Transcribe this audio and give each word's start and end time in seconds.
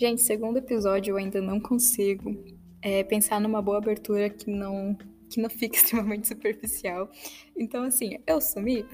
Gente, 0.00 0.22
segundo 0.22 0.56
episódio 0.56 1.12
eu 1.12 1.18
ainda 1.18 1.42
não 1.42 1.60
consigo 1.60 2.34
é, 2.80 3.04
pensar 3.04 3.38
numa 3.38 3.60
boa 3.60 3.76
abertura 3.76 4.30
que 4.30 4.50
não 4.50 4.96
que 5.28 5.38
não 5.38 5.50
fique 5.50 5.76
extremamente 5.76 6.26
superficial. 6.26 7.10
Então, 7.54 7.84
assim, 7.84 8.16
eu 8.26 8.40
sumi? 8.40 8.86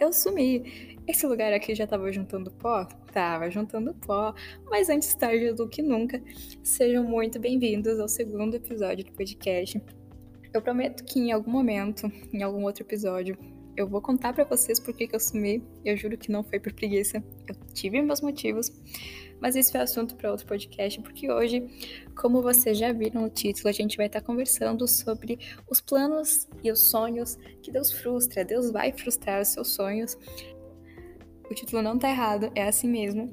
Eu 0.00 0.12
sumi. 0.12 0.98
Esse 1.06 1.28
lugar 1.28 1.52
aqui 1.52 1.76
já 1.76 1.86
tava 1.86 2.10
juntando 2.10 2.50
pó? 2.50 2.84
Tava 3.12 3.48
juntando 3.48 3.94
pó. 3.94 4.34
Mas 4.68 4.88
antes 4.88 5.14
tarde 5.14 5.52
do 5.52 5.68
que 5.68 5.80
nunca, 5.80 6.20
sejam 6.64 7.04
muito 7.04 7.38
bem-vindos 7.38 8.00
ao 8.00 8.08
segundo 8.08 8.56
episódio 8.56 9.04
do 9.04 9.12
podcast. 9.12 9.80
Eu 10.52 10.60
prometo 10.60 11.04
que 11.04 11.20
em 11.20 11.30
algum 11.30 11.52
momento, 11.52 12.10
em 12.32 12.42
algum 12.42 12.64
outro 12.64 12.82
episódio, 12.82 13.38
eu 13.76 13.86
vou 13.86 14.02
contar 14.02 14.32
para 14.32 14.42
vocês 14.42 14.80
por 14.80 14.92
que, 14.92 15.06
que 15.06 15.14
eu 15.14 15.20
sumi. 15.20 15.62
Eu 15.84 15.96
juro 15.96 16.18
que 16.18 16.32
não 16.32 16.42
foi 16.42 16.58
por 16.58 16.72
preguiça. 16.72 17.22
Eu 17.46 17.54
tive 17.72 18.02
meus 18.02 18.20
motivos. 18.20 18.72
Mas 19.40 19.56
esse 19.56 19.76
é 19.76 19.80
assunto 19.80 20.16
para 20.16 20.30
outro 20.30 20.46
podcast, 20.46 21.00
porque 21.00 21.30
hoje, 21.30 21.66
como 22.16 22.42
vocês 22.42 22.76
já 22.76 22.92
viram 22.92 23.22
no 23.22 23.30
título, 23.30 23.68
a 23.68 23.72
gente 23.72 23.96
vai 23.96 24.06
estar 24.06 24.20
tá 24.20 24.26
conversando 24.26 24.86
sobre 24.86 25.38
os 25.68 25.80
planos 25.80 26.48
e 26.62 26.70
os 26.70 26.90
sonhos 26.90 27.36
que 27.62 27.70
Deus 27.70 27.92
frustra. 27.92 28.44
Deus 28.44 28.70
vai 28.70 28.92
frustrar 28.92 29.40
os 29.40 29.48
seus 29.48 29.68
sonhos. 29.68 30.16
O 31.50 31.54
título 31.54 31.82
não 31.82 31.98
tá 31.98 32.10
errado, 32.10 32.50
é 32.54 32.64
assim 32.64 32.88
mesmo. 32.88 33.32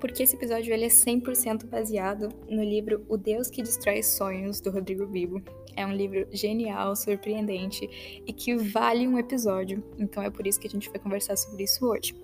Porque 0.00 0.22
esse 0.22 0.36
episódio 0.36 0.72
ele 0.72 0.84
é 0.84 0.88
100% 0.88 1.66
baseado 1.66 2.28
no 2.48 2.62
livro 2.62 3.06
O 3.08 3.16
Deus 3.16 3.48
que 3.48 3.62
Destrói 3.62 4.02
Sonhos, 4.02 4.60
do 4.60 4.70
Rodrigo 4.70 5.06
Bibo. 5.06 5.42
É 5.76 5.86
um 5.86 5.92
livro 5.92 6.26
genial, 6.30 6.94
surpreendente 6.94 8.22
e 8.26 8.32
que 8.32 8.54
vale 8.54 9.08
um 9.08 9.18
episódio. 9.18 9.82
Então 9.98 10.22
é 10.22 10.30
por 10.30 10.46
isso 10.46 10.60
que 10.60 10.66
a 10.66 10.70
gente 10.70 10.90
vai 10.90 10.98
conversar 10.98 11.36
sobre 11.36 11.64
isso 11.64 11.86
hoje. 11.86 12.14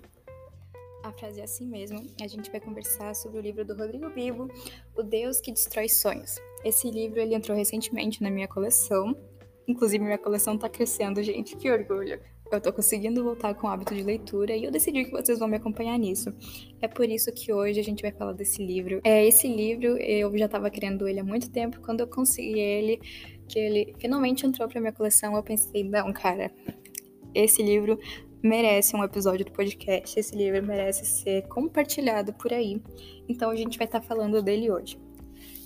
A 1.03 1.11
frase 1.11 1.39
é 1.41 1.43
assim 1.43 1.65
mesmo. 1.65 2.05
A 2.21 2.27
gente 2.27 2.51
vai 2.51 2.59
conversar 2.59 3.15
sobre 3.15 3.39
o 3.39 3.41
livro 3.41 3.65
do 3.65 3.75
Rodrigo 3.75 4.09
Bibo, 4.09 4.47
O 4.95 5.01
Deus 5.01 5.41
que 5.41 5.51
Destrói 5.51 5.89
Sonhos. 5.89 6.39
Esse 6.63 6.91
livro 6.91 7.19
ele 7.19 7.33
entrou 7.33 7.57
recentemente 7.57 8.21
na 8.21 8.29
minha 8.29 8.47
coleção. 8.47 9.15
Inclusive, 9.67 10.03
minha 10.03 10.17
coleção 10.17 10.57
tá 10.57 10.69
crescendo, 10.69 11.21
gente. 11.23 11.55
Que 11.55 11.71
orgulho! 11.71 12.19
Eu 12.51 12.59
tô 12.59 12.71
conseguindo 12.73 13.23
voltar 13.23 13.55
com 13.55 13.65
o 13.65 13.69
hábito 13.69 13.95
de 13.95 14.03
leitura 14.03 14.53
e 14.55 14.65
eu 14.65 14.71
decidi 14.71 15.05
que 15.05 15.11
vocês 15.11 15.39
vão 15.39 15.47
me 15.47 15.55
acompanhar 15.55 15.97
nisso. 15.97 16.33
É 16.81 16.87
por 16.87 17.07
isso 17.09 17.31
que 17.31 17.51
hoje 17.51 17.79
a 17.79 17.83
gente 17.83 18.01
vai 18.01 18.11
falar 18.11 18.33
desse 18.33 18.63
livro. 18.63 18.99
É 19.05 19.25
esse 19.25 19.47
livro, 19.47 19.97
eu 19.97 20.37
já 20.37 20.49
tava 20.49 20.69
querendo 20.69 21.07
ele 21.07 21.21
há 21.21 21.23
muito 21.23 21.49
tempo. 21.49 21.79
Quando 21.79 22.01
eu 22.01 22.07
consegui 22.07 22.59
ele, 22.59 22.99
que 23.47 23.57
ele 23.57 23.95
finalmente 23.99 24.45
entrou 24.45 24.67
pra 24.67 24.81
minha 24.81 24.91
coleção, 24.91 25.33
eu 25.33 25.41
pensei, 25.41 25.83
não, 25.83 26.11
cara, 26.11 26.51
esse 27.33 27.63
livro 27.63 27.97
merece 28.43 28.95
um 28.95 29.03
episódio 29.03 29.45
do 29.45 29.51
podcast, 29.51 30.19
esse 30.19 30.35
livro 30.35 30.65
merece 30.65 31.05
ser 31.05 31.47
compartilhado 31.47 32.33
por 32.33 32.51
aí. 32.53 32.81
Então 33.27 33.49
a 33.49 33.55
gente 33.55 33.77
vai 33.77 33.85
estar 33.85 33.99
tá 33.99 34.05
falando 34.05 34.41
dele 34.41 34.71
hoje. 34.71 34.99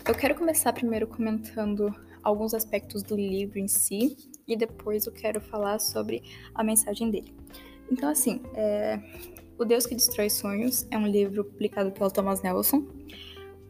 Eu 0.07 0.13
quero 0.13 0.35
começar 0.35 0.73
primeiro 0.73 1.07
comentando 1.07 1.93
alguns 2.21 2.53
aspectos 2.53 3.03
do 3.03 3.15
livro 3.15 3.59
em 3.59 3.67
si 3.67 4.15
e 4.47 4.55
depois 4.55 5.05
eu 5.05 5.11
quero 5.11 5.39
falar 5.39 5.79
sobre 5.79 6.23
a 6.53 6.63
mensagem 6.63 7.09
dele. 7.09 7.33
Então, 7.91 8.09
assim, 8.09 8.41
é... 8.53 8.99
O 9.57 9.63
Deus 9.63 9.85
que 9.85 9.95
Destrói 9.95 10.29
Sonhos 10.29 10.85
é 10.91 10.97
um 10.97 11.07
livro 11.07 11.45
publicado 11.45 11.89
pelo 11.89 12.11
Thomas 12.11 12.41
Nelson 12.41 12.85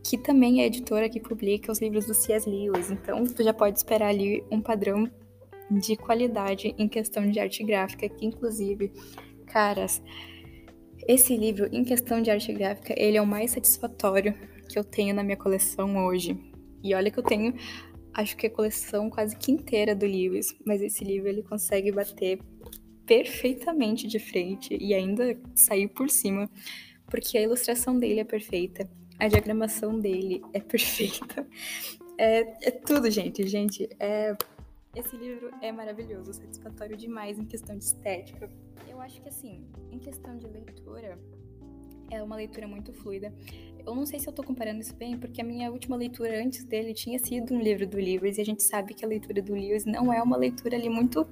que 0.06 0.20
também 0.20 0.62
é 0.62 0.68
editora 0.68 1.10
que 1.10 1.20
publica 1.20 1.72
os 1.72 1.82
livros 1.82 2.06
do 2.06 2.14
C.S. 2.14 2.48
Lewis. 2.48 2.92
Então, 2.92 3.26
tu 3.26 3.44
já 3.44 3.54
pode 3.54 3.80
esperar 3.80 4.10
ali 4.10 4.44
um 4.52 4.62
padrão 4.62 5.10
de 5.70 5.96
qualidade 5.96 6.74
em 6.78 6.88
questão 6.88 7.30
de 7.30 7.40
arte 7.40 7.64
gráfica, 7.64 8.08
que 8.08 8.26
inclusive, 8.26 8.92
caras, 9.48 10.02
esse 11.08 11.36
livro 11.36 11.68
em 11.72 11.84
questão 11.84 12.22
de 12.22 12.32
arte 12.32 12.52
gráfica, 12.54 12.94
ele 12.98 13.18
é 13.18 13.22
o 13.22 13.28
mais 13.28 13.52
satisfatório 13.52 14.34
que 14.70 14.78
eu 14.78 14.84
tenho 14.84 15.14
na 15.14 15.24
minha 15.24 15.38
coleção 15.38 16.06
hoje. 16.06 16.38
E 16.84 16.94
olha 16.94 17.12
que 17.12 17.20
eu 17.20 17.24
tenho, 17.24 17.54
acho 18.14 18.36
que 18.38 18.48
a 18.48 18.50
coleção 18.50 19.10
quase 19.10 19.36
que 19.36 19.52
inteira 19.52 19.96
do 19.96 20.06
Lewis, 20.06 20.56
mas 20.66 20.82
esse 20.82 21.04
livro 21.04 21.28
ele 21.28 21.44
consegue 21.44 21.92
bater 21.92 22.40
perfeitamente 23.06 24.08
de 24.08 24.20
frente 24.20 24.76
e 24.80 24.94
ainda 24.94 25.40
sair 25.54 25.88
por 25.88 26.10
cima, 26.10 26.50
porque 27.08 27.38
a 27.38 27.42
ilustração 27.42 27.98
dele 27.98 28.20
é 28.20 28.24
perfeita, 28.24 28.90
a 29.20 29.28
diagramação 29.28 30.00
dele 30.00 30.42
é 30.54 30.60
perfeita. 30.62 31.48
É, 32.18 32.68
é 32.68 32.72
tudo, 32.72 33.10
gente. 33.12 33.46
Gente, 33.48 33.88
é... 34.00 34.36
esse 34.96 35.16
livro 35.18 35.52
é 35.62 35.72
maravilhoso, 35.72 36.34
satisfatório 36.34 36.96
demais 36.96 37.38
em 37.38 37.46
questão 37.46 37.78
de 37.78 37.84
estética. 37.84 38.50
Eu 38.88 39.02
acho 39.02 39.22
que, 39.22 39.28
assim, 39.28 39.66
em 39.92 40.00
questão 40.00 40.38
de 40.38 40.48
leitura, 40.48 41.20
é 42.10 42.24
uma 42.24 42.36
leitura 42.36 42.68
muito 42.68 42.94
fluida. 42.94 43.34
Eu 43.86 43.94
não 43.94 44.06
sei 44.06 44.20
se 44.20 44.28
eu 44.28 44.34
tô 44.34 44.44
comparando 44.44 44.80
isso 44.80 44.96
bem, 44.96 45.18
porque 45.18 45.42
a 45.42 45.44
minha 45.44 45.70
última 45.72 45.96
leitura 45.96 46.42
antes 46.42 46.64
dele 46.64 46.94
tinha 46.94 47.20
sido 47.20 47.54
um 47.54 47.60
livro 47.60 47.86
do 47.86 47.98
Lewis, 47.98 48.38
e 48.38 48.42
a 48.42 48.46
gente 48.46 48.64
sabe 48.64 48.94
que 48.94 49.04
a 49.04 49.08
leitura 49.08 49.42
do 49.42 49.54
Lewis 49.54 49.86
não 49.86 50.12
é 50.12 50.22
uma 50.22 50.38
leitura 50.38 50.76
ali 50.76 50.90
muito, 50.90 51.28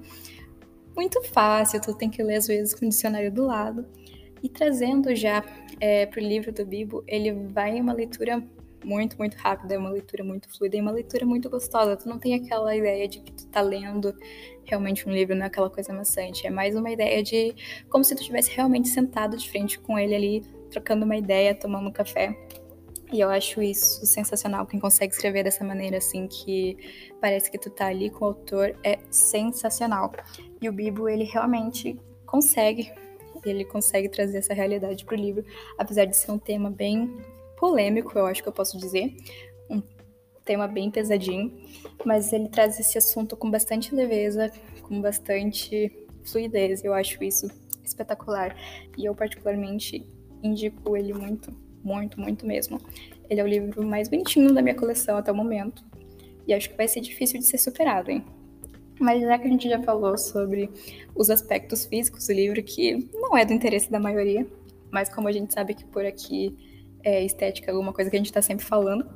muito 0.94 1.22
fácil, 1.22 1.80
tu 1.80 1.94
tem 1.94 2.10
que 2.10 2.22
ler 2.22 2.36
às 2.36 2.46
vezes 2.46 2.74
com 2.74 2.86
o 2.86 2.88
dicionário 2.88 3.32
do 3.32 3.46
lado. 3.46 3.86
E 4.42 4.48
trazendo 4.48 5.14
já 5.14 5.42
é, 5.80 6.04
para 6.04 6.20
o 6.20 6.22
livro 6.22 6.52
do 6.52 6.66
Bibo, 6.66 7.02
ele 7.06 7.32
vai 7.32 7.78
em 7.78 7.80
uma 7.80 7.94
leitura 7.94 8.46
muito, 8.84 9.16
muito 9.18 9.34
rápida, 9.34 9.74
é 9.74 9.78
uma 9.78 9.90
leitura 9.90 10.22
muito 10.22 10.48
fluida 10.56 10.76
e 10.76 10.80
uma 10.80 10.90
leitura 10.90 11.24
muito 11.26 11.48
gostosa. 11.50 11.96
Tu 11.96 12.08
não 12.08 12.18
tem 12.18 12.34
aquela 12.34 12.74
ideia 12.74 13.08
de 13.08 13.20
que 13.20 13.32
tu 13.32 13.46
tá 13.48 13.60
lendo 13.60 14.14
realmente 14.64 15.08
um 15.08 15.12
livro, 15.12 15.34
não 15.34 15.44
é 15.44 15.46
aquela 15.46 15.70
coisa 15.70 15.92
maçante. 15.92 16.46
É 16.46 16.50
mais 16.50 16.74
uma 16.74 16.90
ideia 16.90 17.22
de 17.22 17.54
como 17.88 18.04
se 18.04 18.14
tu 18.14 18.20
estivesse 18.20 18.50
realmente 18.50 18.88
sentado 18.88 19.36
de 19.36 19.48
frente 19.48 19.78
com 19.78 19.98
ele 19.98 20.14
ali, 20.14 20.40
trocando 20.70 21.04
uma 21.04 21.16
ideia, 21.16 21.54
tomando 21.54 21.88
um 21.88 21.92
café. 21.92 22.36
E 23.12 23.20
eu 23.20 23.30
acho 23.30 23.62
isso 23.62 24.04
sensacional. 24.06 24.66
Quem 24.66 24.80
consegue 24.80 25.12
escrever 25.12 25.44
dessa 25.44 25.62
maneira, 25.64 25.98
assim, 25.98 26.26
que 26.26 26.76
parece 27.20 27.50
que 27.50 27.58
tu 27.58 27.70
tá 27.70 27.86
ali 27.86 28.10
com 28.10 28.24
o 28.24 28.28
autor, 28.28 28.76
é 28.82 28.98
sensacional. 29.10 30.12
E 30.60 30.68
o 30.68 30.72
Bibo, 30.72 31.08
ele 31.08 31.24
realmente 31.24 31.98
consegue 32.26 32.90
ele 33.44 33.64
consegue 33.64 34.08
trazer 34.08 34.38
essa 34.38 34.54
realidade 34.54 35.04
para 35.04 35.14
o 35.14 35.20
livro, 35.20 35.44
apesar 35.78 36.04
de 36.04 36.16
ser 36.16 36.30
um 36.30 36.38
tema 36.38 36.70
bem 36.70 37.14
polêmico, 37.56 38.18
eu 38.18 38.26
acho 38.26 38.42
que 38.42 38.48
eu 38.48 38.52
posso 38.52 38.78
dizer, 38.78 39.16
um 39.68 39.82
tema 40.44 40.66
bem 40.66 40.90
pesadinho, 40.90 41.52
mas 42.04 42.32
ele 42.32 42.48
traz 42.48 42.78
esse 42.78 42.98
assunto 42.98 43.36
com 43.36 43.50
bastante 43.50 43.94
leveza, 43.94 44.52
com 44.82 45.00
bastante 45.00 46.06
fluidez. 46.24 46.84
Eu 46.84 46.94
acho 46.94 47.22
isso 47.22 47.48
espetacular 47.84 48.56
e 48.96 49.04
eu 49.04 49.14
particularmente 49.14 50.06
indico 50.42 50.96
ele 50.96 51.12
muito, 51.12 51.52
muito, 51.82 52.20
muito 52.20 52.46
mesmo. 52.46 52.80
Ele 53.28 53.40
é 53.40 53.44
o 53.44 53.46
livro 53.46 53.86
mais 53.86 54.08
bonitinho 54.08 54.52
da 54.52 54.62
minha 54.62 54.74
coleção 54.74 55.16
até 55.16 55.32
o 55.32 55.34
momento 55.34 55.82
e 56.46 56.52
acho 56.52 56.70
que 56.70 56.76
vai 56.76 56.88
ser 56.88 57.00
difícil 57.00 57.38
de 57.38 57.46
ser 57.46 57.58
superado, 57.58 58.10
hein? 58.10 58.24
Mas 59.00 59.22
já 59.22 59.38
que 59.38 59.46
a 59.46 59.50
gente 59.50 59.68
já 59.68 59.82
falou 59.82 60.16
sobre 60.16 60.70
os 61.14 61.30
aspectos 61.30 61.84
físicos 61.84 62.26
do 62.26 62.32
livro, 62.32 62.62
que 62.62 63.08
não 63.12 63.36
é 63.36 63.44
do 63.44 63.52
interesse 63.52 63.90
da 63.90 63.98
maioria, 63.98 64.46
mas 64.90 65.12
como 65.12 65.26
a 65.26 65.32
gente 65.32 65.52
sabe 65.52 65.74
que 65.74 65.84
por 65.84 66.06
aqui 66.06 66.56
é 67.04 67.24
estética 67.24 67.70
alguma 67.70 67.92
coisa 67.92 68.10
que 68.10 68.16
a 68.16 68.18
gente 68.18 68.26
está 68.26 68.42
sempre 68.42 68.64
falando, 68.64 69.06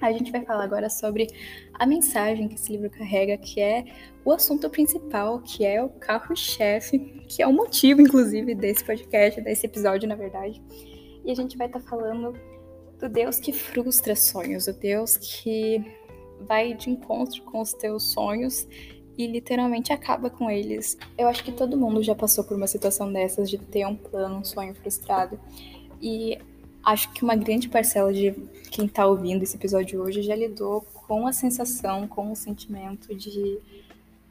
a 0.00 0.12
gente 0.12 0.32
vai 0.32 0.44
falar 0.44 0.64
agora 0.64 0.88
sobre 0.88 1.28
a 1.74 1.86
mensagem 1.86 2.48
que 2.48 2.54
esse 2.54 2.72
livro 2.72 2.90
carrega, 2.90 3.36
que 3.36 3.60
é 3.60 3.84
o 4.24 4.32
assunto 4.32 4.68
principal, 4.70 5.40
que 5.40 5.64
é 5.64 5.82
o 5.82 5.88
carro-chefe, 5.88 6.98
que 7.28 7.42
é 7.42 7.46
o 7.46 7.52
motivo, 7.52 8.00
inclusive, 8.00 8.54
desse 8.54 8.84
podcast, 8.84 9.40
desse 9.40 9.66
episódio, 9.66 10.08
na 10.08 10.14
verdade. 10.14 10.62
E 11.24 11.30
a 11.30 11.34
gente 11.34 11.56
vai 11.56 11.66
estar 11.66 11.80
tá 11.80 11.86
falando 11.86 12.34
do 12.98 13.08
Deus 13.08 13.38
que 13.38 13.52
frustra 13.52 14.16
sonhos, 14.16 14.66
o 14.66 14.72
Deus 14.72 15.16
que 15.16 15.84
vai 16.40 16.74
de 16.74 16.90
encontro 16.90 17.42
com 17.42 17.60
os 17.60 17.72
teus 17.74 18.04
sonhos 18.12 18.66
e 19.18 19.26
literalmente 19.26 19.92
acaba 19.92 20.30
com 20.30 20.50
eles. 20.50 20.96
Eu 21.18 21.28
acho 21.28 21.44
que 21.44 21.52
todo 21.52 21.76
mundo 21.76 22.02
já 22.02 22.14
passou 22.14 22.42
por 22.42 22.56
uma 22.56 22.66
situação 22.66 23.12
dessas 23.12 23.50
de 23.50 23.58
ter 23.58 23.86
um 23.86 23.96
plano, 23.96 24.36
um 24.36 24.44
sonho 24.44 24.74
frustrado. 24.74 25.38
E 26.00 26.38
acho 26.84 27.12
que 27.12 27.22
uma 27.22 27.36
grande 27.36 27.68
parcela 27.68 28.12
de 28.12 28.32
quem 28.70 28.86
está 28.86 29.06
ouvindo 29.06 29.42
esse 29.42 29.56
episódio 29.56 30.00
hoje 30.00 30.22
já 30.22 30.34
lidou 30.34 30.82
com 31.06 31.26
a 31.26 31.32
sensação, 31.32 32.06
com 32.06 32.32
o 32.32 32.36
sentimento 32.36 33.14
de 33.14 33.58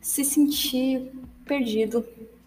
se 0.02 0.24
sentir 0.24 1.12
perdido 1.46 2.06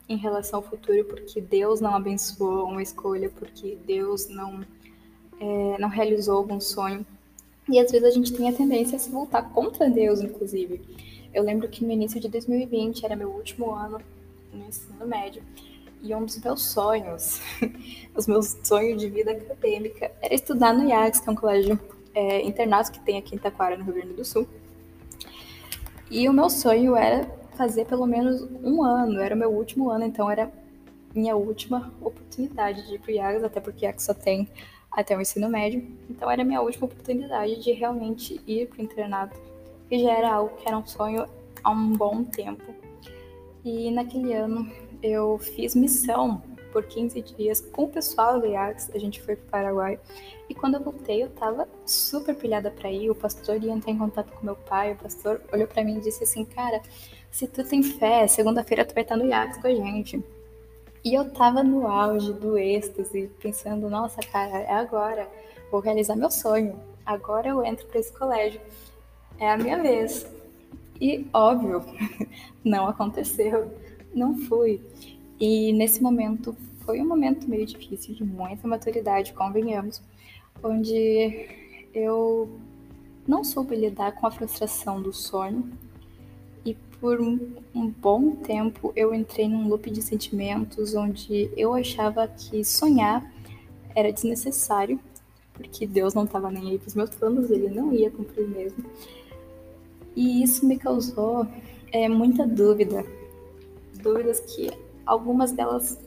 em 0.09 0.17
relação 0.17 0.59
ao 0.59 0.63
futuro 0.63 1.05
porque 1.05 1.41
Deus 1.41 1.81
não 1.81 1.95
abençoou 1.95 2.69
uma 2.69 2.83
escolha, 2.83 3.31
porque 3.31 3.77
Deus 3.87 4.29
não, 4.29 4.65
é, 5.41 5.77
não 5.79 5.89
realizou 5.89 6.37
algum 6.37 6.61
sonho. 6.61 7.07
E 7.69 7.79
às 7.79 7.91
vezes 7.91 8.09
a 8.09 8.11
gente 8.11 8.33
tem 8.33 8.49
a 8.49 8.53
tendência 8.53 8.97
a 8.97 8.99
se 8.99 9.11
voltar 9.11 9.43
contra 9.51 9.89
Deus, 9.89 10.21
inclusive. 10.21 10.81
Eu 11.33 11.45
lembro 11.45 11.69
que 11.69 11.85
no 11.85 11.93
início 11.93 12.21
de 12.21 12.29
2020 12.29 13.05
era 13.05 13.15
meu 13.15 13.31
último 13.31 13.71
ano 13.71 14.01
no 14.53 14.67
ensino 14.67 15.07
médio 15.07 15.43
e 16.03 16.15
um 16.15 16.25
dos 16.25 16.39
meus 16.39 16.63
sonhos, 16.63 17.41
os 18.15 18.27
meus 18.27 18.57
sonhos 18.65 19.01
de 19.01 19.09
vida 19.09 19.31
acadêmica, 19.31 20.11
era 20.21 20.35
estudar 20.35 20.75
no 20.75 20.89
IAGS, 20.89 21.21
que 21.21 21.29
é 21.29 21.33
um 21.33 21.37
colégio 21.37 21.81
é, 22.15 22.43
internato 22.43 22.91
que 22.91 23.01
tem 23.01 23.19
aqui 23.19 23.37
em 23.37 23.39
Taquara, 23.39 23.77
no 23.77 23.85
Rio 23.85 23.95
Grande 23.95 24.15
do 24.15 24.25
Sul. 24.25 24.47
E 26.11 26.29
o 26.29 26.33
meu 26.33 26.51
sonho 26.51 26.97
era 26.97 27.27
fazer 27.57 27.87
pelo 27.87 28.07
menos 28.07 28.43
um 28.63 28.83
ano, 28.83 29.21
era 29.21 29.35
o 29.35 29.39
meu 29.39 29.51
último 29.51 29.91
ano, 29.91 30.05
então 30.05 30.31
era 30.31 30.53
minha 31.15 31.37
última 31.37 31.93
oportunidade 32.01 32.87
de 32.87 32.95
ir 32.97 32.99
pro 32.99 33.13
IAGS, 33.13 33.45
até 33.45 33.61
porque 33.61 33.87
IAGS 33.87 34.05
só 34.05 34.15
tem 34.15 34.49
até 34.91 35.17
o 35.17 35.21
ensino 35.21 35.49
médio. 35.49 35.87
Então 36.11 36.31
era 36.31 36.45
minha 36.45 36.61
última 36.61 36.87
oportunidade 36.87 37.63
de 37.63 37.73
realmente 37.73 38.41
ir 38.47 38.69
para 38.69 38.81
o 38.81 38.83
internato, 38.83 39.41
que 39.89 39.99
já 40.03 40.13
era 40.13 40.33
algo 40.33 40.57
que 40.57 40.67
era 40.67 40.77
um 40.77 40.87
sonho 40.87 41.27
há 41.63 41.71
um 41.71 41.93
bom 41.93 42.25
tempo. 42.25 42.75
E 43.65 43.91
naquele 43.91 44.33
ano 44.35 44.71
eu 45.03 45.39
fiz 45.39 45.75
missão 45.75 46.43
por 46.73 46.85
15 46.85 47.21
dias 47.23 47.61
com 47.61 47.85
o 47.85 47.89
pessoal 47.89 48.41
do 48.41 48.47
IAX, 48.47 48.91
a 48.95 48.99
gente 48.99 49.21
foi 49.21 49.37
para 49.37 49.45
o 49.45 49.51
Paraguai. 49.51 50.01
E 50.49 50.55
quando 50.55 50.75
eu 50.75 50.83
voltei, 50.83 51.23
eu 51.23 51.29
tava 51.31 51.69
super 51.85 52.35
pilhada 52.35 52.71
para 52.71 52.91
ir. 52.91 53.11
O 53.11 53.15
pastor 53.15 53.63
ia 53.63 53.73
entrar 53.73 53.93
em 53.93 53.99
contato 53.99 54.33
com 54.33 54.45
meu 54.45 54.57
pai. 54.57 54.93
O 54.93 54.97
pastor 54.97 55.41
olhou 55.53 55.67
para 55.67 55.85
mim 55.85 55.99
e 55.99 56.01
disse 56.01 56.25
assim: 56.25 56.45
Cara, 56.45 56.81
se 57.31 57.47
tu 57.47 57.63
tem 57.65 57.83
fé, 57.83 58.27
segunda-feira 58.27 58.85
tu 58.85 58.95
vai 58.95 59.03
estar 59.03 59.17
no 59.17 59.27
IAX 59.27 59.59
com 59.59 59.67
a 59.67 59.75
gente. 59.75 60.23
E 61.05 61.15
eu 61.15 61.31
tava 61.31 61.63
no 61.63 61.87
auge 61.87 62.33
do 62.33 62.57
êxtase, 62.57 63.31
pensando: 63.41 63.89
Nossa, 63.89 64.21
cara, 64.21 64.59
é 64.59 64.73
agora. 64.73 65.29
Vou 65.71 65.81
realizar 65.81 66.17
meu 66.17 66.31
sonho. 66.31 66.79
Agora 67.05 67.49
eu 67.49 67.65
entro 67.65 67.87
para 67.87 68.01
esse 68.01 68.13
colégio. 68.13 68.61
É 69.39 69.51
a 69.51 69.57
minha 69.57 69.81
vez. 69.81 70.27
E 71.01 71.27
óbvio, 71.33 71.83
não 72.63 72.87
aconteceu. 72.87 73.73
Não 74.15 74.37
fui. 74.37 74.81
E 75.41 75.73
nesse 75.73 76.03
momento 76.03 76.57
foi 76.85 77.01
um 77.01 77.07
momento 77.07 77.49
meio 77.49 77.67
difícil, 77.67 78.15
de 78.15 78.25
muita 78.25 78.67
maturidade, 78.67 79.33
convenhamos, 79.33 80.03
onde 80.63 81.49
eu 81.95 82.49
não 83.27 83.45
soube 83.45 83.77
lidar 83.77 84.13
com 84.13 84.27
a 84.27 84.31
frustração 84.31 85.01
do 85.01 85.13
sonho 85.13 85.71
e 86.65 86.75
por 87.01 87.21
um 87.21 87.89
bom 87.89 88.33
tempo 88.37 88.93
eu 88.97 89.15
entrei 89.15 89.49
num 89.49 89.69
loop 89.69 89.91
de 89.91 90.03
sentimentos 90.03 90.95
onde 90.95 91.51
eu 91.57 91.75
achava 91.75 92.27
que 92.27 92.65
sonhar 92.65 93.33
era 93.95 94.13
desnecessário, 94.13 94.99
porque 95.53 95.87
Deus 95.87 96.15
não 96.15 96.25
estava 96.25 96.51
nem 96.51 96.71
aí 96.71 96.79
para 96.79 96.89
os 96.89 96.95
meus 96.95 97.11
planos, 97.11 97.51
ele 97.51 97.69
não 97.69 97.93
ia 97.93 98.11
cumprir 98.11 98.49
mesmo. 98.49 98.85
E 100.17 100.43
isso 100.43 100.67
me 100.67 100.79
causou 100.79 101.47
é, 101.91 102.09
muita 102.09 102.47
dúvida, 102.47 103.05
dúvidas 104.03 104.41
que 104.41 104.71
algumas 105.07 105.53
delas 105.53 105.99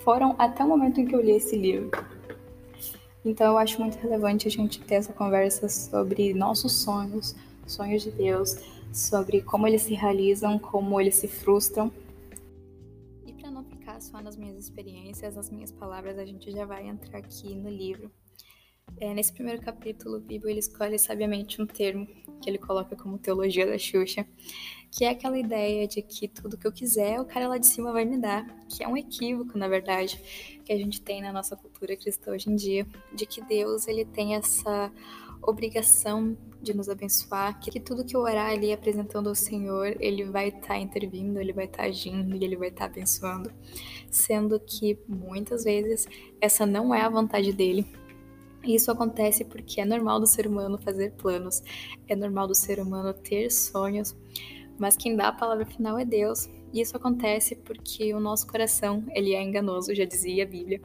foram 0.00 0.34
até 0.38 0.64
o 0.64 0.68
momento 0.68 1.00
em 1.00 1.06
que 1.06 1.14
eu 1.14 1.20
li 1.20 1.32
esse 1.32 1.56
livro. 1.56 1.90
Então 3.24 3.52
eu 3.52 3.58
acho 3.58 3.80
muito 3.80 3.96
relevante 3.98 4.46
a 4.46 4.50
gente 4.50 4.80
ter 4.80 4.96
essa 4.96 5.12
conversa 5.12 5.68
sobre 5.68 6.34
nossos 6.34 6.72
sonhos, 6.72 7.34
sonhos 7.66 8.02
de 8.02 8.10
Deus, 8.10 8.56
sobre 8.92 9.40
como 9.40 9.66
eles 9.66 9.82
se 9.82 9.94
realizam, 9.94 10.58
como 10.58 11.00
eles 11.00 11.16
se 11.16 11.26
frustram. 11.26 11.90
E 13.24 13.32
para 13.32 13.50
não 13.50 13.64
ficar 13.64 14.00
só 14.00 14.20
nas 14.20 14.36
minhas 14.36 14.56
experiências, 14.58 15.34
nas 15.34 15.50
minhas 15.50 15.72
palavras, 15.72 16.18
a 16.18 16.24
gente 16.26 16.50
já 16.50 16.66
vai 16.66 16.86
entrar 16.86 17.18
aqui 17.18 17.54
no 17.54 17.70
livro. 17.70 18.10
É, 19.00 19.12
nesse 19.14 19.32
primeiro 19.32 19.60
capítulo, 19.62 20.18
o 20.18 20.20
Bibo 20.20 20.46
ele 20.46 20.60
escolhe 20.60 20.98
sabiamente 20.98 21.60
um 21.60 21.66
termo 21.66 22.06
que 22.40 22.48
ele 22.48 22.58
coloca 22.58 22.94
como 22.94 23.18
teologia 23.18 23.66
da 23.66 23.78
Xuxa, 23.78 24.26
que 24.94 25.04
é 25.04 25.08
aquela 25.08 25.36
ideia 25.36 25.88
de 25.88 26.00
que 26.00 26.28
tudo 26.28 26.56
que 26.56 26.64
eu 26.64 26.70
quiser, 26.70 27.20
o 27.20 27.24
cara 27.24 27.48
lá 27.48 27.58
de 27.58 27.66
cima 27.66 27.90
vai 27.90 28.04
me 28.04 28.16
dar, 28.16 28.46
que 28.68 28.84
é 28.84 28.86
um 28.86 28.96
equívoco, 28.96 29.58
na 29.58 29.66
verdade, 29.66 30.20
que 30.64 30.72
a 30.72 30.76
gente 30.76 31.00
tem 31.00 31.20
na 31.20 31.32
nossa 31.32 31.56
cultura 31.56 31.96
cristã 31.96 32.30
hoje 32.30 32.48
em 32.48 32.54
dia, 32.54 32.86
de 33.12 33.26
que 33.26 33.42
Deus 33.42 33.88
ele 33.88 34.04
tem 34.04 34.36
essa 34.36 34.92
obrigação 35.42 36.36
de 36.62 36.72
nos 36.72 36.88
abençoar, 36.88 37.58
que 37.58 37.80
tudo 37.80 38.04
que 38.04 38.14
eu 38.14 38.20
orar 38.20 38.52
ali 38.52 38.72
apresentando 38.72 39.28
ao 39.28 39.34
Senhor, 39.34 39.96
ele 39.98 40.22
vai 40.26 40.50
estar 40.50 40.68
tá 40.68 40.78
intervindo, 40.78 41.40
ele 41.40 41.52
vai 41.52 41.64
estar 41.64 41.78
tá 41.78 41.88
agindo 41.88 42.36
e 42.36 42.44
ele 42.44 42.56
vai 42.56 42.68
estar 42.68 42.86
tá 42.86 42.92
abençoando, 42.92 43.50
sendo 44.08 44.60
que 44.60 44.96
muitas 45.08 45.64
vezes 45.64 46.06
essa 46.40 46.64
não 46.64 46.94
é 46.94 47.00
a 47.00 47.08
vontade 47.08 47.52
dele. 47.52 47.84
Isso 48.62 48.92
acontece 48.92 49.44
porque 49.44 49.80
é 49.80 49.84
normal 49.84 50.20
do 50.20 50.26
ser 50.26 50.46
humano 50.46 50.78
fazer 50.78 51.10
planos, 51.14 51.64
é 52.08 52.14
normal 52.14 52.46
do 52.46 52.54
ser 52.54 52.78
humano 52.78 53.12
ter 53.12 53.50
sonhos, 53.50 54.16
mas 54.78 54.96
quem 54.96 55.16
dá 55.16 55.28
a 55.28 55.32
palavra 55.32 55.64
final 55.66 55.98
é 55.98 56.04
Deus. 56.04 56.48
E 56.72 56.80
isso 56.80 56.96
acontece 56.96 57.56
porque 57.56 58.12
o 58.14 58.20
nosso 58.20 58.46
coração, 58.46 59.04
ele 59.14 59.34
é 59.34 59.42
enganoso, 59.42 59.94
já 59.94 60.04
dizia 60.04 60.44
a 60.44 60.46
Bíblia. 60.46 60.80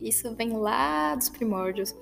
Isso 0.00 0.34
vem 0.34 0.52
lá 0.52 1.14
dos 1.14 1.28
primórdios, 1.28 1.94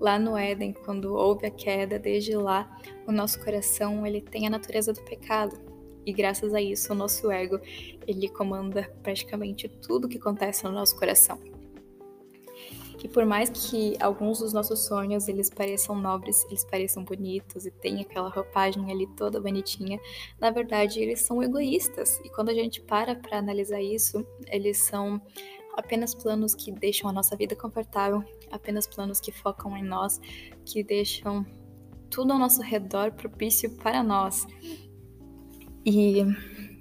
lá 0.00 0.18
no 0.18 0.36
Éden, 0.36 0.72
quando 0.84 1.14
houve 1.14 1.46
a 1.46 1.50
queda, 1.50 1.98
desde 1.98 2.36
lá, 2.36 2.78
o 3.06 3.12
nosso 3.12 3.42
coração, 3.42 4.06
ele 4.06 4.20
tem 4.20 4.46
a 4.46 4.50
natureza 4.50 4.92
do 4.92 5.02
pecado. 5.02 5.58
E 6.06 6.12
graças 6.12 6.52
a 6.52 6.60
isso, 6.60 6.92
o 6.92 6.96
nosso 6.96 7.30
ego, 7.30 7.58
ele 8.06 8.28
comanda 8.28 8.90
praticamente 9.02 9.68
tudo 9.68 10.08
que 10.08 10.18
acontece 10.18 10.64
no 10.64 10.70
nosso 10.70 10.96
coração. 10.96 11.53
E 13.04 13.08
por 13.08 13.26
mais 13.26 13.50
que 13.50 13.94
alguns 14.00 14.38
dos 14.38 14.54
nossos 14.54 14.86
sonhos 14.86 15.28
eles 15.28 15.50
pareçam 15.50 15.94
nobres, 15.94 16.42
eles 16.46 16.64
pareçam 16.64 17.04
bonitos 17.04 17.66
e 17.66 17.70
tem 17.70 18.00
aquela 18.00 18.30
roupagem 18.30 18.90
ali 18.90 19.06
toda 19.08 19.38
bonitinha, 19.38 20.00
na 20.40 20.50
verdade 20.50 21.00
eles 21.00 21.20
são 21.20 21.42
egoístas. 21.42 22.18
E 22.24 22.30
quando 22.30 22.48
a 22.48 22.54
gente 22.54 22.80
para 22.80 23.14
para 23.14 23.36
analisar 23.36 23.82
isso, 23.82 24.26
eles 24.46 24.78
são 24.78 25.20
apenas 25.76 26.14
planos 26.14 26.54
que 26.54 26.72
deixam 26.72 27.10
a 27.10 27.12
nossa 27.12 27.36
vida 27.36 27.54
confortável, 27.54 28.24
apenas 28.50 28.86
planos 28.86 29.20
que 29.20 29.30
focam 29.30 29.76
em 29.76 29.84
nós, 29.84 30.18
que 30.64 30.82
deixam 30.82 31.44
tudo 32.08 32.32
ao 32.32 32.38
nosso 32.38 32.62
redor 32.62 33.12
propício 33.12 33.70
para 33.76 34.02
nós. 34.02 34.46
E 35.84 36.22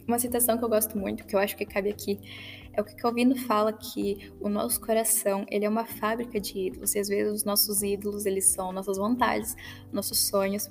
uma 0.07 0.17
citação 0.19 0.57
que 0.57 0.63
eu 0.63 0.69
gosto 0.69 0.97
muito, 0.97 1.25
que 1.25 1.35
eu 1.35 1.39
acho 1.39 1.57
que 1.57 1.65
cabe 1.65 1.89
aqui, 1.89 2.17
é 2.73 2.81
o 2.81 2.83
que 2.83 2.95
Calvino 2.95 3.35
fala 3.35 3.71
que 3.71 4.31
o 4.39 4.49
nosso 4.49 4.81
coração, 4.81 5.45
ele 5.49 5.65
é 5.65 5.69
uma 5.69 5.85
fábrica 5.85 6.39
de 6.39 6.57
ídolos, 6.57 6.95
e 6.95 6.99
às 6.99 7.07
vezes 7.07 7.33
os 7.33 7.43
nossos 7.43 7.83
ídolos, 7.83 8.25
eles 8.25 8.45
são 8.45 8.71
nossas 8.71 8.97
vontades, 8.97 9.55
nossos 9.91 10.27
sonhos. 10.27 10.69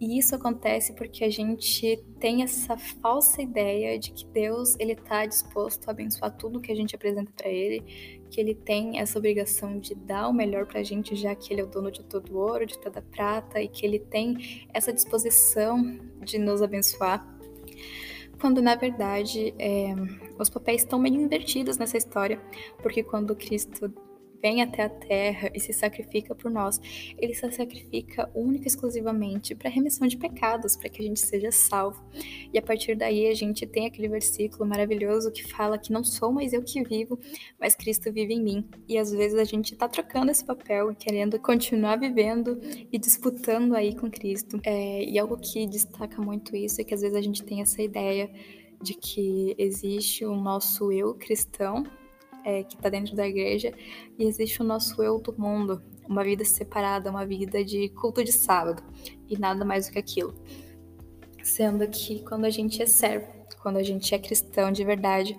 E 0.00 0.18
isso 0.18 0.34
acontece 0.34 0.92
porque 0.94 1.24
a 1.24 1.30
gente 1.30 2.02
tem 2.18 2.42
essa 2.42 2.76
falsa 2.76 3.42
ideia 3.42 3.98
de 3.98 4.12
que 4.12 4.26
Deus, 4.26 4.76
ele 4.78 4.94
tá 4.94 5.26
disposto 5.26 5.88
a 5.88 5.90
abençoar 5.90 6.36
tudo 6.36 6.60
que 6.60 6.70
a 6.70 6.74
gente 6.74 6.94
apresenta 6.94 7.32
para 7.36 7.48
ele, 7.48 8.20
que 8.30 8.40
ele 8.40 8.54
tem 8.54 9.00
essa 9.00 9.18
obrigação 9.18 9.78
de 9.78 9.94
dar 9.94 10.28
o 10.28 10.32
melhor 10.32 10.66
pra 10.66 10.82
gente, 10.82 11.16
já 11.16 11.34
que 11.34 11.52
ele 11.52 11.60
é 11.60 11.64
o 11.64 11.66
dono 11.66 11.90
de 11.90 12.02
todo 12.04 12.32
o 12.32 12.38
ouro, 12.38 12.64
de 12.64 12.78
toda 12.78 13.00
a 13.00 13.02
prata, 13.02 13.60
e 13.60 13.68
que 13.68 13.84
ele 13.84 13.98
tem 13.98 14.66
essa 14.72 14.92
disposição 14.92 15.98
de 16.22 16.38
nos 16.38 16.62
abençoar 16.62 17.39
quando 18.40 18.62
na 18.62 18.74
verdade 18.74 19.54
é, 19.58 19.94
os 20.38 20.48
papéis 20.48 20.82
estão 20.82 20.98
meio 20.98 21.16
invertidos 21.16 21.76
nessa 21.76 21.96
história, 21.96 22.40
porque 22.82 23.02
quando 23.02 23.36
Cristo 23.36 23.92
vem 24.40 24.62
até 24.62 24.82
a 24.82 24.88
terra 24.88 25.50
e 25.54 25.60
se 25.60 25.72
sacrifica 25.72 26.34
por 26.34 26.50
nós, 26.50 26.80
ele 27.18 27.34
se 27.34 27.50
sacrifica 27.52 28.30
única 28.34 28.64
e 28.64 28.68
exclusivamente 28.68 29.54
para 29.54 29.70
remissão 29.70 30.06
de 30.06 30.16
pecados, 30.16 30.76
para 30.76 30.88
que 30.88 31.02
a 31.02 31.04
gente 31.04 31.20
seja 31.20 31.52
salvo. 31.52 32.02
E 32.52 32.58
a 32.58 32.62
partir 32.62 32.94
daí 32.94 33.28
a 33.28 33.34
gente 33.34 33.66
tem 33.66 33.86
aquele 33.86 34.08
versículo 34.08 34.66
maravilhoso 34.66 35.30
que 35.30 35.46
fala 35.46 35.78
que 35.78 35.92
não 35.92 36.02
sou 36.02 36.32
mais 36.32 36.52
eu 36.52 36.62
que 36.62 36.82
vivo, 36.82 37.18
mas 37.58 37.74
Cristo 37.74 38.12
vive 38.12 38.34
em 38.34 38.42
mim. 38.42 38.68
E 38.88 38.98
às 38.98 39.10
vezes 39.10 39.38
a 39.38 39.44
gente 39.44 39.72
está 39.72 39.88
trocando 39.88 40.30
esse 40.30 40.44
papel 40.44 40.90
e 40.92 40.94
querendo 40.94 41.38
continuar 41.38 41.96
vivendo 41.96 42.58
e 42.92 42.98
disputando 42.98 43.74
aí 43.74 43.94
com 43.94 44.10
Cristo. 44.10 44.60
É, 44.64 45.04
e 45.04 45.18
algo 45.18 45.36
que 45.36 45.66
destaca 45.66 46.20
muito 46.20 46.56
isso 46.56 46.80
é 46.80 46.84
que 46.84 46.94
às 46.94 47.00
vezes 47.00 47.16
a 47.16 47.22
gente 47.22 47.42
tem 47.42 47.60
essa 47.60 47.82
ideia 47.82 48.30
de 48.82 48.94
que 48.94 49.54
existe 49.58 50.24
o 50.24 50.34
nosso 50.34 50.90
eu 50.90 51.14
cristão 51.14 51.84
é, 52.44 52.62
que 52.62 52.74
está 52.74 52.88
dentro 52.88 53.14
da 53.14 53.26
igreja 53.26 53.72
e 54.18 54.24
existe 54.24 54.60
o 54.60 54.64
nosso 54.64 55.02
eu 55.02 55.18
do 55.20 55.34
mundo, 55.38 55.82
uma 56.08 56.24
vida 56.24 56.44
separada, 56.44 57.10
uma 57.10 57.24
vida 57.24 57.64
de 57.64 57.88
culto 57.90 58.24
de 58.24 58.32
sábado 58.32 58.82
e 59.28 59.38
nada 59.38 59.64
mais 59.64 59.86
do 59.86 59.92
que 59.92 59.98
aquilo. 59.98 60.34
Sendo 61.42 61.86
que 61.88 62.22
quando 62.24 62.44
a 62.44 62.50
gente 62.50 62.82
é 62.82 62.86
servo, 62.86 63.26
quando 63.62 63.76
a 63.76 63.82
gente 63.82 64.14
é 64.14 64.18
cristão 64.18 64.72
de 64.72 64.84
verdade, 64.84 65.36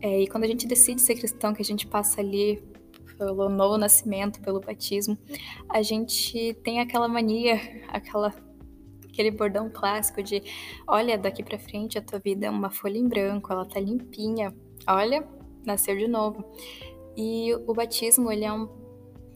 é, 0.00 0.20
e 0.20 0.26
quando 0.26 0.44
a 0.44 0.48
gente 0.48 0.66
decide 0.66 1.00
ser 1.00 1.14
cristão, 1.14 1.54
que 1.54 1.62
a 1.62 1.64
gente 1.64 1.86
passa 1.86 2.20
ali 2.20 2.62
pelo 3.16 3.48
novo 3.48 3.78
nascimento, 3.78 4.40
pelo 4.40 4.60
batismo, 4.60 5.16
a 5.68 5.80
gente 5.80 6.54
tem 6.64 6.80
aquela 6.80 7.06
mania, 7.06 7.60
aquela 7.88 8.34
aquele 9.08 9.30
bordão 9.30 9.70
clássico 9.70 10.22
de 10.22 10.42
olha, 10.88 11.18
daqui 11.18 11.42
para 11.42 11.58
frente 11.58 11.98
a 11.98 12.02
tua 12.02 12.18
vida 12.18 12.46
é 12.46 12.50
uma 12.50 12.70
folha 12.70 12.98
em 12.98 13.06
branco, 13.06 13.52
ela 13.52 13.66
tá 13.66 13.78
limpinha. 13.78 14.54
Olha, 14.88 15.22
nascer 15.64 15.96
de 15.96 16.08
novo. 16.08 16.44
E 17.16 17.54
o 17.66 17.74
batismo, 17.74 18.30
ele 18.32 18.44
é 18.44 18.52
um 18.52 18.82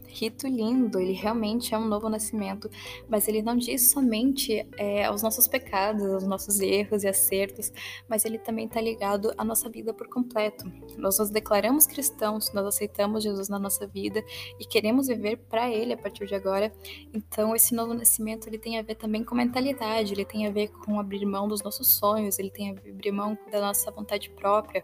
rito 0.07 0.47
lindo, 0.47 0.99
ele 0.99 1.11
realmente 1.11 1.73
é 1.73 1.77
um 1.77 1.85
novo 1.85 2.09
nascimento, 2.09 2.69
mas 3.07 3.27
ele 3.27 3.41
não 3.41 3.55
diz 3.55 3.91
somente 3.91 4.67
é, 4.77 5.05
aos 5.05 5.21
nossos 5.21 5.47
pecados, 5.47 6.03
aos 6.03 6.23
nossos 6.23 6.59
erros 6.59 7.03
e 7.03 7.07
acertos, 7.07 7.71
mas 8.09 8.25
ele 8.25 8.39
também 8.39 8.65
está 8.65 8.81
ligado 8.81 9.31
à 9.37 9.43
nossa 9.43 9.69
vida 9.69 9.93
por 9.93 10.07
completo. 10.07 10.65
Nós 10.97 11.19
nos 11.19 11.29
declaramos 11.29 11.85
cristãos, 11.85 12.51
nós 12.53 12.65
aceitamos 12.65 13.23
Jesus 13.23 13.49
na 13.49 13.59
nossa 13.59 13.85
vida 13.85 14.23
e 14.59 14.65
queremos 14.65 15.07
viver 15.07 15.37
para 15.49 15.69
Ele 15.69 15.93
a 15.93 15.97
partir 15.97 16.25
de 16.25 16.35
agora. 16.35 16.73
Então, 17.13 17.55
esse 17.55 17.75
novo 17.75 17.93
nascimento 17.93 18.47
ele 18.47 18.57
tem 18.57 18.79
a 18.79 18.81
ver 18.81 18.95
também 18.95 19.23
com 19.23 19.35
mentalidade, 19.35 20.13
ele 20.13 20.25
tem 20.25 20.47
a 20.47 20.51
ver 20.51 20.69
com 20.69 20.99
abrir 20.99 21.25
mão 21.25 21.47
dos 21.47 21.61
nossos 21.61 21.95
sonhos, 21.95 22.39
ele 22.39 22.49
tem 22.49 22.71
a 22.71 22.73
ver 22.73 22.91
abrir 22.91 23.11
mão 23.11 23.37
da 23.51 23.61
nossa 23.61 23.91
vontade 23.91 24.29
própria 24.31 24.83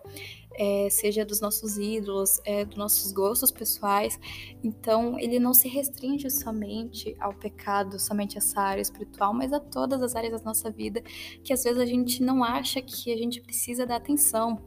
é, 0.55 0.87
seja 0.89 1.25
dos 1.25 1.39
nossos 1.41 1.77
ídolos, 1.77 2.39
é, 2.45 2.65
dos 2.65 2.77
nossos 2.77 3.11
gostos 3.11 3.51
pessoais. 3.51 4.19
Então, 4.63 5.19
ele 5.19 5.39
não 5.39 5.53
se 5.53 5.67
restringe 5.67 6.29
somente 6.29 7.15
ao 7.19 7.33
pecado, 7.33 7.99
somente 7.99 8.37
a 8.37 8.39
essa 8.39 8.61
área 8.61 8.81
espiritual, 8.81 9.33
mas 9.33 9.51
a 9.53 9.59
todas 9.59 10.01
as 10.01 10.15
áreas 10.15 10.39
da 10.39 10.45
nossa 10.45 10.69
vida 10.69 11.03
que 11.43 11.53
às 11.53 11.63
vezes 11.63 11.79
a 11.79 11.85
gente 11.85 12.21
não 12.21 12.43
acha 12.43 12.81
que 12.81 13.11
a 13.11 13.17
gente 13.17 13.41
precisa 13.41 13.85
dar 13.85 13.97
atenção. 13.97 14.61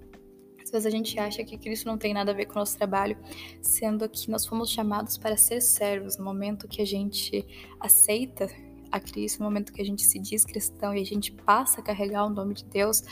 Às 0.62 0.70
vezes 0.70 0.86
a 0.86 0.90
gente 0.90 1.18
acha 1.18 1.44
que 1.44 1.56
Cristo 1.56 1.86
não 1.86 1.96
tem 1.96 2.12
nada 2.12 2.32
a 2.32 2.34
ver 2.34 2.46
com 2.46 2.54
o 2.54 2.58
nosso 2.58 2.76
trabalho, 2.76 3.16
sendo 3.62 4.08
que 4.08 4.28
nós 4.28 4.44
fomos 4.44 4.70
chamados 4.70 5.16
para 5.16 5.36
ser 5.36 5.60
servos 5.60 6.16
no 6.16 6.24
momento 6.24 6.66
que 6.66 6.82
a 6.82 6.84
gente 6.84 7.46
aceita 7.78 8.48
a 8.90 8.98
Cristo, 8.98 9.40
no 9.40 9.44
momento 9.44 9.72
que 9.72 9.80
a 9.80 9.84
gente 9.84 10.02
se 10.02 10.18
diz 10.18 10.44
cristão 10.44 10.94
e 10.94 11.00
a 11.00 11.04
gente 11.04 11.30
passa 11.30 11.80
a 11.80 11.84
carregar 11.84 12.26
o 12.26 12.30
nome 12.30 12.54
de 12.54 12.64
Deus, 12.64 13.02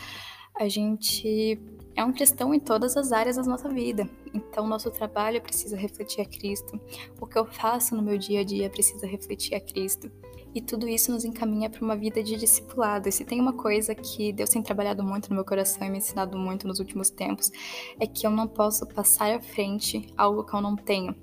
a 0.57 0.67
gente 0.67 1.59
é 1.95 2.03
um 2.03 2.11
cristão 2.11 2.53
em 2.53 2.59
todas 2.59 2.97
as 2.97 3.11
áreas 3.11 3.37
da 3.37 3.43
nossa 3.43 3.69
vida. 3.69 4.09
Então, 4.33 4.67
nosso 4.67 4.91
trabalho 4.91 5.41
precisa 5.41 5.77
refletir 5.77 6.21
a 6.21 6.25
Cristo. 6.25 6.79
O 7.19 7.25
que 7.25 7.37
eu 7.37 7.45
faço 7.45 7.95
no 7.95 8.01
meu 8.01 8.17
dia 8.17 8.41
a 8.41 8.43
dia 8.43 8.69
precisa 8.69 9.07
refletir 9.07 9.55
a 9.55 9.61
Cristo. 9.61 10.11
E 10.53 10.61
tudo 10.61 10.87
isso 10.87 11.11
nos 11.11 11.25
encaminha 11.25 11.69
para 11.69 11.83
uma 11.83 11.95
vida 11.95 12.23
de 12.23 12.37
discipulado. 12.37 13.09
E 13.09 13.11
se 13.11 13.25
tem 13.25 13.41
uma 13.41 13.53
coisa 13.53 13.93
que 13.93 14.31
Deus 14.31 14.49
tem 14.49 14.61
trabalhado 14.61 15.03
muito 15.03 15.29
no 15.29 15.35
meu 15.35 15.45
coração 15.45 15.85
e 15.85 15.89
me 15.89 15.97
ensinado 15.97 16.37
muito 16.37 16.67
nos 16.67 16.79
últimos 16.79 17.09
tempos, 17.09 17.51
é 17.99 18.07
que 18.07 18.25
eu 18.25 18.31
não 18.31 18.47
posso 18.47 18.85
passar 18.87 19.33
à 19.33 19.41
frente 19.41 20.07
algo 20.17 20.45
que 20.45 20.53
eu 20.53 20.61
não 20.61 20.75
tenho. 20.75 21.15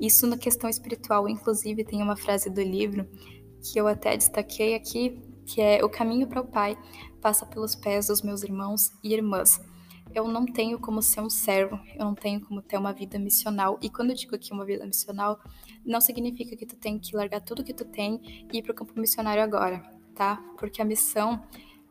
Isso 0.00 0.26
na 0.26 0.36
questão 0.36 0.68
espiritual. 0.68 1.28
Inclusive, 1.28 1.84
tem 1.84 2.02
uma 2.02 2.16
frase 2.16 2.50
do 2.50 2.60
livro 2.60 3.06
que 3.62 3.78
eu 3.78 3.86
até 3.86 4.16
destaquei 4.16 4.74
aqui, 4.74 5.16
que 5.46 5.60
é: 5.60 5.84
O 5.84 5.88
caminho 5.88 6.26
para 6.26 6.40
o 6.40 6.46
Pai 6.46 6.76
passa 7.20 7.46
pelos 7.46 7.74
pés 7.76 8.08
dos 8.08 8.20
meus 8.22 8.42
irmãos 8.42 8.90
e 9.02 9.14
irmãs. 9.14 9.60
Eu 10.14 10.28
não 10.28 10.44
tenho 10.44 10.78
como 10.78 11.00
ser 11.00 11.20
um 11.20 11.30
servo, 11.30 11.78
eu 11.94 12.04
não 12.04 12.14
tenho 12.14 12.40
como 12.40 12.60
ter 12.60 12.76
uma 12.76 12.92
vida 12.92 13.18
missional. 13.18 13.78
E 13.80 13.88
quando 13.88 14.10
eu 14.10 14.16
digo 14.16 14.34
aqui 14.34 14.52
uma 14.52 14.64
vida 14.64 14.84
missional, 14.84 15.40
não 15.84 16.00
significa 16.00 16.54
que 16.56 16.66
tu 16.66 16.76
tem 16.76 16.98
que 16.98 17.16
largar 17.16 17.40
tudo 17.40 17.64
que 17.64 17.72
tu 17.72 17.84
tem 17.84 18.46
e 18.52 18.58
ir 18.58 18.62
para 18.62 18.72
o 18.72 18.74
campo 18.74 18.98
missionário 18.98 19.42
agora, 19.42 19.82
tá? 20.14 20.36
Porque 20.58 20.82
a 20.82 20.84
missão, 20.84 21.42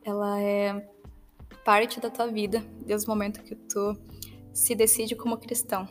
ela 0.03 0.39
é 0.39 0.87
parte 1.65 1.99
da 1.99 2.09
tua 2.09 2.27
vida 2.27 2.59
desde 2.85 3.07
o 3.07 3.09
momento 3.09 3.43
que 3.43 3.55
tu 3.55 3.95
se 4.53 4.75
decide 4.75 5.15
como 5.15 5.37
cristão, 5.37 5.87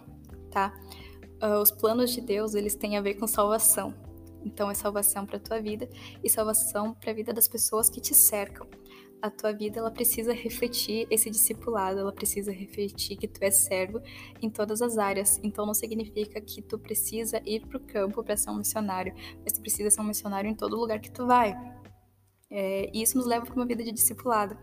tá? 0.50 0.72
Uh, 1.42 1.60
os 1.60 1.70
planos 1.70 2.10
de 2.10 2.20
Deus, 2.20 2.54
eles 2.54 2.75
têm 2.75 2.96
a 2.96 3.00
ver 3.00 3.14
com 3.14 3.26
salvação. 3.26 3.94
Então 4.44 4.70
é 4.70 4.75
salvação 4.75 5.26
para 5.26 5.38
tua 5.38 5.60
vida 5.60 5.88
e 6.22 6.28
salvação 6.28 6.94
para 6.94 7.10
a 7.10 7.14
vida 7.14 7.32
das 7.32 7.49
pessoas 7.49 7.88
que 7.90 8.00
te 8.00 8.14
cercam. 8.14 8.66
A 9.22 9.30
tua 9.30 9.52
vida 9.52 9.78
ela 9.78 9.90
precisa 9.90 10.32
refletir 10.32 11.06
esse 11.10 11.30
discipulado, 11.30 11.98
ela 11.98 12.12
precisa 12.12 12.50
refletir 12.50 13.16
que 13.16 13.28
tu 13.28 13.42
é 13.42 13.50
servo 13.50 14.00
em 14.40 14.48
todas 14.48 14.80
as 14.80 14.98
áreas. 14.98 15.38
Então 15.42 15.66
não 15.66 15.74
significa 15.74 16.40
que 16.40 16.62
tu 16.62 16.78
precisa 16.78 17.40
ir 17.44 17.66
para 17.66 17.76
o 17.76 17.80
campo 17.80 18.22
para 18.24 18.36
ser 18.36 18.50
um 18.50 18.56
missionário, 18.56 19.14
mas 19.42 19.52
tu 19.52 19.60
precisa 19.60 19.90
ser 19.90 20.00
um 20.00 20.04
missionário 20.04 20.50
em 20.50 20.54
todo 20.54 20.76
lugar 20.76 21.00
que 21.00 21.10
tu 21.10 21.26
vai. 21.26 21.54
É, 22.50 22.90
e 22.92 23.02
isso 23.02 23.16
nos 23.16 23.26
leva 23.26 23.44
para 23.44 23.54
uma 23.54 23.66
vida 23.66 23.84
de 23.84 23.92
discipulado. 23.92 24.56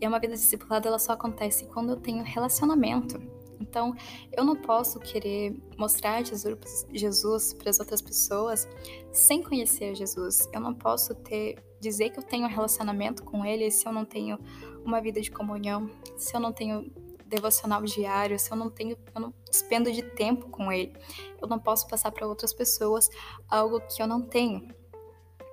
E 0.00 0.06
uma 0.06 0.18
vida 0.18 0.34
de 0.34 0.40
discipulado 0.40 0.88
ela 0.88 0.98
só 0.98 1.12
acontece 1.12 1.66
quando 1.66 1.90
eu 1.90 1.96
tenho 1.96 2.24
relacionamento 2.24 3.20
então, 3.62 3.94
eu 4.36 4.44
não 4.44 4.56
posso 4.56 4.98
querer 4.98 5.56
mostrar 5.78 6.22
Jesus, 6.24 6.86
Jesus 6.92 7.54
para 7.54 7.70
as 7.70 7.78
outras 7.78 8.02
pessoas 8.02 8.68
sem 9.12 9.42
conhecer 9.42 9.94
Jesus. 9.94 10.48
Eu 10.52 10.60
não 10.60 10.74
posso 10.74 11.14
ter 11.14 11.56
dizer 11.82 12.10
que 12.10 12.18
eu 12.18 12.22
tenho 12.22 12.46
um 12.46 12.48
relacionamento 12.48 13.24
com 13.24 13.44
ele 13.44 13.70
se 13.70 13.86
eu 13.86 13.92
não 13.92 14.04
tenho 14.04 14.38
uma 14.84 15.00
vida 15.00 15.20
de 15.20 15.30
comunhão, 15.30 15.90
se 16.16 16.34
eu 16.34 16.40
não 16.40 16.52
tenho 16.52 16.90
devocional 17.26 17.82
diário, 17.82 18.38
se 18.38 18.52
eu 18.52 18.56
não 18.56 18.70
tenho, 18.70 18.96
eu 19.14 19.20
não 19.20 19.34
despendo 19.50 19.90
de 19.90 20.02
tempo 20.02 20.48
com 20.48 20.70
ele. 20.70 20.92
Eu 21.40 21.48
não 21.48 21.58
posso 21.58 21.88
passar 21.88 22.12
para 22.12 22.26
outras 22.26 22.52
pessoas 22.52 23.08
algo 23.48 23.80
que 23.80 24.00
eu 24.00 24.06
não 24.06 24.22
tenho. 24.22 24.68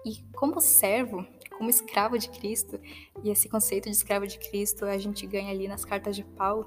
E 0.05 0.21
como 0.33 0.61
servo, 0.61 1.25
como 1.57 1.69
escravo 1.69 2.17
de 2.17 2.29
Cristo, 2.29 2.79
e 3.23 3.29
esse 3.29 3.49
conceito 3.49 3.85
de 3.85 3.95
escravo 3.95 4.27
de 4.27 4.37
Cristo 4.37 4.85
a 4.85 4.97
gente 4.97 5.25
ganha 5.25 5.51
ali 5.51 5.67
nas 5.67 5.83
cartas 5.83 6.15
de 6.15 6.23
Paulo, 6.23 6.65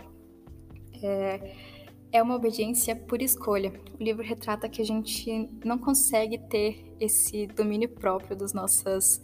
é, 1.02 1.54
é 2.11 2.23
uma 2.23 2.35
obediência 2.35 2.97
por 2.97 3.23
escolha. 3.23 3.73
O 3.99 4.02
livro 4.02 4.23
retrata 4.23 4.69
que 4.69 4.83
a 4.83 4.85
gente 4.85 5.49
não 5.64 5.78
consegue 5.78 6.38
ter 6.38 6.95
esse 6.99 7.47
domínio 7.47 7.88
próprio 7.88 8.37
das 8.37 8.52
nossas 8.52 9.23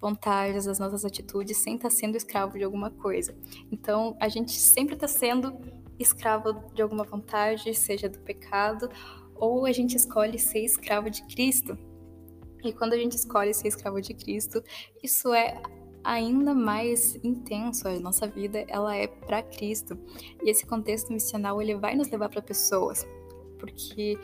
vontades, 0.00 0.66
das 0.66 0.78
nossas 0.78 1.04
atitudes, 1.04 1.56
sem 1.56 1.76
estar 1.76 1.90
sendo 1.90 2.16
escravo 2.16 2.56
de 2.56 2.64
alguma 2.64 2.90
coisa. 2.90 3.36
Então, 3.70 4.16
a 4.20 4.28
gente 4.28 4.52
sempre 4.52 4.94
está 4.94 5.08
sendo 5.08 5.56
escravo 5.98 6.52
de 6.72 6.80
alguma 6.80 7.04
vontade, 7.04 7.74
seja 7.74 8.08
do 8.08 8.18
pecado, 8.20 8.88
ou 9.34 9.66
a 9.66 9.72
gente 9.72 9.96
escolhe 9.96 10.38
ser 10.38 10.64
escravo 10.64 11.10
de 11.10 11.22
Cristo. 11.26 11.76
E 12.64 12.72
quando 12.72 12.92
a 12.92 12.96
gente 12.96 13.16
escolhe 13.16 13.54
ser 13.54 13.68
escravo 13.68 14.00
de 14.00 14.14
Cristo, 14.14 14.62
isso 15.02 15.32
é 15.32 15.60
ainda 16.02 16.54
mais 16.54 17.16
intenso. 17.22 17.88
A 17.88 17.98
nossa 18.00 18.26
vida 18.26 18.64
ela 18.68 18.96
é 18.96 19.06
para 19.06 19.42
Cristo. 19.42 19.98
E 20.42 20.50
esse 20.50 20.66
contexto 20.66 21.12
missional 21.12 21.60
ele 21.60 21.76
vai 21.76 21.94
nos 21.94 22.08
levar 22.08 22.28
para 22.28 22.42
pessoas, 22.42 23.06
porque 23.58 24.18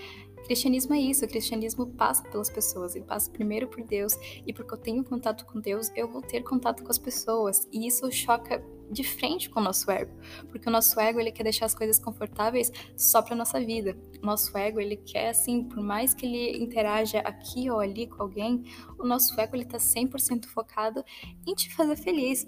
cristianismo 0.45 0.95
é 0.95 1.01
isso, 1.01 1.25
o 1.25 1.29
cristianismo 1.29 1.87
passa 1.87 2.23
pelas 2.29 2.51
pessoas, 2.51 2.95
ele 2.95 3.05
passa 3.05 3.31
primeiro 3.31 3.69
por 3.69 3.83
Deus, 3.83 4.15
e 4.47 4.53
porque 4.53 4.75
eu 4.75 4.79
tenho 4.79 5.05
contato 5.05 5.45
com 5.47 5.61
Deus, 5.61 5.91
eu 5.97 6.09
vou 6.09 6.23
ter 6.23 6.43
contato 6.43 6.83
com 6.85 6.91
as 6.91 6.99
pessoas, 6.99 7.69
e 7.73 7.87
isso 7.87 8.11
choca 8.13 8.63
de 8.91 9.03
frente 9.03 9.49
com 9.49 9.61
o 9.61 9.63
nosso 9.63 9.91
ego, 9.91 10.13
porque 10.51 10.69
o 10.69 10.73
nosso 10.73 10.99
ego 11.01 11.19
ele 11.19 11.33
quer 11.33 11.43
deixar 11.43 11.67
as 11.67 11.75
coisas 11.75 11.99
confortáveis 11.99 12.71
só 12.97 13.23
para 13.23 13.35
nossa 13.35 13.59
vida. 13.59 13.97
O 14.23 14.27
nosso 14.27 14.57
ego 14.57 14.79
ele 14.79 14.97
quer 14.97 15.31
assim, 15.31 15.65
por 15.65 15.83
mais 15.83 16.13
que 16.13 16.27
ele 16.27 16.63
interaja 16.63 17.21
aqui 17.21 17.71
ou 17.71 17.81
ali 17.81 18.07
com 18.07 18.23
alguém, 18.23 18.63
o 18.99 19.07
nosso 19.07 19.39
ego 19.41 19.57
ele 19.57 19.65
tá 19.65 19.79
100% 19.79 20.47
focado 20.47 21.03
em 21.47 21.55
te 21.55 21.75
fazer 21.75 21.97
feliz. 21.97 22.47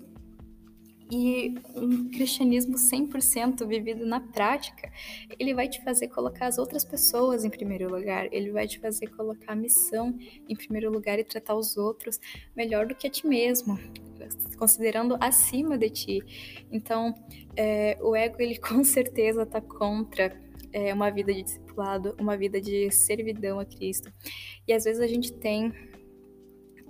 E 1.11 1.55
um 1.77 2.09
cristianismo 2.11 2.75
100% 2.75 3.65
vivido 3.67 4.05
na 4.05 4.21
prática, 4.21 4.91
ele 5.39 5.55
vai 5.55 5.69
te 5.69 5.83
fazer 5.85 6.09
colocar 6.09 6.47
as 6.47 6.59
outras 6.59 6.85
pessoas 6.85 7.45
em 7.45 7.51
primeiro 7.51 7.89
lugar, 7.89 8.29
ele 8.33 8.51
vai 8.51 8.67
te 8.67 8.81
fazer 8.81 9.07
colocar 9.09 9.53
a 9.53 9.57
missão 9.57 10.19
em 10.49 10.57
primeiro 10.57 10.91
lugar 10.91 11.19
e 11.19 11.25
tratar 11.25 11.55
os 11.55 11.77
outros 11.77 12.19
melhor 12.57 12.87
do 12.87 12.95
que 12.95 13.07
a 13.07 13.11
ti 13.11 13.25
mesmo, 13.25 13.79
considerando 14.59 15.17
acima 15.21 15.79
de 15.79 15.91
ti. 15.91 16.67
Então, 16.73 17.15
é, 17.57 17.97
o 18.01 18.17
ego, 18.17 18.37
ele 18.41 18.59
com 18.61 18.83
certeza 18.83 19.43
está 19.43 19.61
contra 19.61 20.37
é, 20.73 20.93
uma 20.93 21.11
vida 21.11 21.33
de 21.33 21.43
discipulado, 21.43 22.17
uma 22.19 22.37
vida 22.37 22.61
de 22.61 22.91
servidão 22.91 23.61
a 23.61 23.65
Cristo. 23.65 24.13
E 24.67 24.73
às 24.73 24.83
vezes 24.83 25.01
a 25.01 25.07
gente 25.07 25.33
tem 25.33 25.73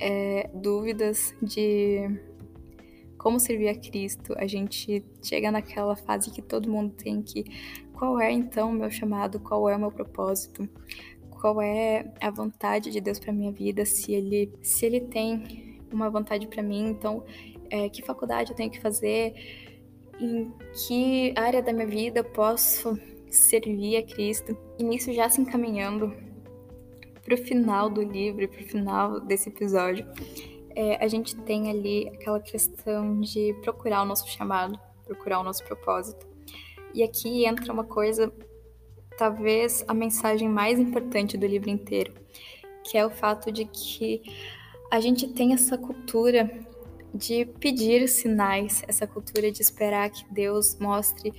é, 0.00 0.50
dúvidas 0.54 1.35
de 1.42 2.08
como 3.26 3.40
servir 3.40 3.66
a 3.66 3.75
Cristo, 3.75 4.37
a 4.38 4.47
gente 4.47 5.04
chega 5.21 5.50
naquela 5.50 5.97
fase 5.97 6.30
que 6.30 6.40
todo 6.40 6.71
mundo 6.71 6.95
tem 6.95 7.21
que 7.21 7.45
qual 7.92 8.21
é 8.21 8.30
então 8.30 8.71
o 8.71 8.73
meu 8.73 8.88
chamado, 8.88 9.40
qual 9.40 9.68
é 9.68 9.75
o 9.75 9.80
meu 9.80 9.90
propósito, 9.90 10.68
qual 11.28 11.61
é 11.61 12.09
a 12.21 12.30
vontade 12.30 12.88
de 12.92 13.00
Deus 13.00 13.18
para 13.18 13.33
minha 13.33 13.50
vida, 13.50 13.85
se 13.85 14.12
ele 14.12 14.52
se 14.62 14.87
ele 14.87 15.00
tem 15.00 15.83
uma 15.92 16.09
vontade 16.09 16.47
para 16.47 16.62
mim, 16.62 16.90
então 16.90 17.25
é, 17.68 17.88
que 17.88 18.00
faculdade 18.00 18.52
eu 18.52 18.56
tenho 18.56 18.71
que 18.71 18.80
fazer, 18.80 19.35
em 20.21 20.52
que 20.87 21.35
área 21.37 21.61
da 21.61 21.73
minha 21.73 21.88
vida 21.88 22.21
eu 22.21 22.25
posso 22.25 22.97
servir 23.28 23.97
a 23.97 24.04
Cristo. 24.04 24.56
E 24.78 24.85
nisso 24.85 25.12
já 25.12 25.28
se 25.28 25.40
encaminhando 25.40 26.14
para 27.25 27.35
o 27.35 27.38
final 27.38 27.90
do 27.90 28.02
livro, 28.02 28.47
para 28.47 28.61
o 28.61 28.68
final 28.68 29.18
desse 29.18 29.49
episódio 29.49 30.06
é, 30.76 31.02
a 31.02 31.09
gente 31.09 31.35
tem 31.35 31.71
ali 31.71 32.06
aquela 32.11 32.38
questão 32.38 33.18
de 33.18 33.54
procurar 33.62 34.02
o 34.02 34.04
nosso 34.04 34.28
chamado, 34.28 34.78
procurar 35.06 35.40
o 35.40 35.42
nosso 35.42 35.64
propósito. 35.64 36.28
E 36.92 37.02
aqui 37.02 37.47
entra 37.47 37.73
uma 37.73 37.85
coisa, 37.85 38.30
talvez 39.16 39.83
a 39.88 39.95
mensagem 39.95 40.50
mais 40.50 40.78
importante 40.78 41.38
do 41.38 41.47
livro 41.47 41.71
inteiro, 41.71 42.12
que 42.85 42.99
é 42.99 43.06
o 43.06 43.11
fato 43.11 43.50
de 43.50 43.64
que 43.64 44.23
a 44.92 45.00
gente 45.00 45.26
tem 45.28 45.54
essa 45.54 45.78
cultura 45.78 46.49
de 47.14 47.47
pedir 47.59 48.06
sinais, 48.06 48.83
essa 48.87 49.06
cultura 49.06 49.50
de 49.50 49.62
esperar 49.62 50.11
que 50.11 50.30
Deus 50.30 50.78
mostre 50.78 51.33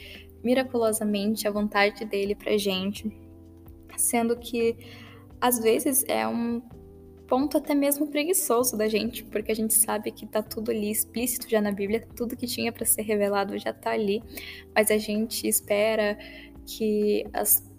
miraculosamente 0.43 1.47
a 1.47 1.51
vontade 1.51 2.03
dele 2.05 2.33
pra 2.33 2.57
gente, 2.57 3.15
sendo 3.95 4.35
que 4.35 4.75
às 5.39 5.59
vezes 5.59 6.03
é 6.07 6.27
um 6.27 6.59
ponto 7.27 7.57
até 7.57 7.75
mesmo 7.75 8.07
preguiçoso 8.07 8.77
da 8.77 8.87
gente, 8.87 9.23
porque 9.25 9.51
a 9.51 9.55
gente 9.55 9.73
sabe 9.73 10.11
que 10.11 10.25
tá 10.25 10.41
tudo 10.41 10.71
ali 10.71 10.89
explícito 10.89 11.49
já 11.49 11.61
na 11.61 11.71
Bíblia, 11.71 12.07
tudo 12.15 12.35
que 12.35 12.47
tinha 12.47 12.71
para 12.71 12.85
ser 12.85 13.01
revelado 13.01 13.57
já 13.57 13.73
tá 13.73 13.91
ali, 13.91 14.23
mas 14.73 14.89
a 14.89 14.97
gente 14.97 15.47
espera 15.47 16.17
que 16.65 17.25
as, 17.33 17.69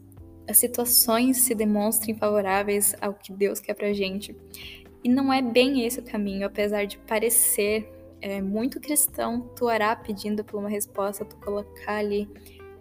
as 0.48 0.56
situações 0.58 1.38
se 1.38 1.54
demonstrem 1.54 2.14
favoráveis 2.14 2.94
ao 3.00 3.14
que 3.14 3.32
Deus 3.32 3.58
quer 3.60 3.74
pra 3.74 3.92
gente. 3.92 4.36
E 5.02 5.08
não 5.08 5.32
é 5.32 5.40
bem 5.40 5.86
esse 5.86 6.00
o 6.00 6.02
caminho, 6.02 6.46
apesar 6.46 6.84
de 6.84 6.98
parecer 6.98 7.90
é, 8.20 8.42
muito 8.42 8.80
cristão 8.80 9.40
tu 9.56 9.66
orar 9.66 10.02
pedindo 10.02 10.44
por 10.44 10.58
uma 10.58 10.68
resposta, 10.68 11.24
tu 11.24 11.36
colocar 11.36 11.96
ali 11.96 12.28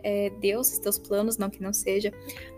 é, 0.04 0.30
Deus, 0.42 0.72
os 0.72 0.80
teus 0.80 0.98
planos, 0.98 1.38
não 1.38 1.50
que 1.50 1.62
não 1.62 1.74
seja, 1.74 2.12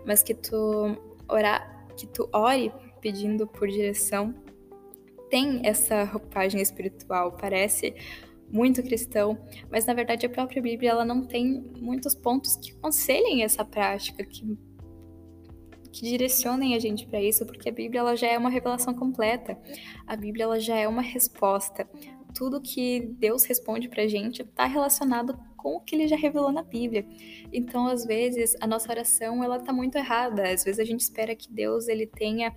mas 0.06 0.22
que 0.22 0.34
tu 0.34 0.96
orar, 1.28 1.86
que 1.96 2.06
tu 2.06 2.28
ore 2.32 2.72
pedindo 3.00 3.46
por 3.46 3.68
direção. 3.68 4.34
Tem 5.28 5.60
essa 5.64 6.04
roupagem 6.04 6.60
espiritual, 6.60 7.32
parece 7.32 7.94
muito 8.50 8.82
cristão, 8.82 9.38
mas 9.70 9.86
na 9.86 9.94
verdade 9.94 10.26
a 10.26 10.30
própria 10.30 10.60
Bíblia 10.60 10.90
ela 10.90 11.04
não 11.04 11.24
tem 11.24 11.62
muitos 11.78 12.16
pontos 12.16 12.56
que 12.56 12.72
aconselhem 12.72 13.44
essa 13.44 13.64
prática, 13.64 14.24
que 14.24 14.58
que 15.92 16.02
direcionem 16.02 16.74
a 16.74 16.78
gente 16.78 17.06
para 17.06 17.20
isso, 17.20 17.44
porque 17.44 17.68
a 17.68 17.72
Bíblia 17.72 18.00
ela 18.00 18.16
já 18.16 18.28
é 18.28 18.38
uma 18.38 18.50
revelação 18.50 18.94
completa. 18.94 19.58
A 20.06 20.14
Bíblia 20.16 20.44
ela 20.44 20.60
já 20.60 20.76
é 20.76 20.86
uma 20.86 21.02
resposta. 21.02 21.88
Tudo 22.34 22.60
que 22.60 23.00
Deus 23.18 23.44
responde 23.44 23.88
para 23.88 24.04
a 24.04 24.06
gente 24.06 24.42
está 24.42 24.66
relacionado 24.66 25.36
com 25.56 25.76
o 25.76 25.80
que 25.80 25.96
Ele 25.96 26.06
já 26.06 26.16
revelou 26.16 26.52
na 26.52 26.62
Bíblia. 26.62 27.04
Então, 27.52 27.86
às 27.88 28.04
vezes, 28.04 28.56
a 28.60 28.66
nossa 28.66 28.90
oração 28.90 29.42
ela 29.42 29.56
está 29.56 29.72
muito 29.72 29.98
errada. 29.98 30.44
Às 30.44 30.64
vezes 30.64 30.78
a 30.78 30.84
gente 30.84 31.00
espera 31.00 31.34
que 31.34 31.52
Deus 31.52 31.88
ele 31.88 32.06
tenha 32.06 32.54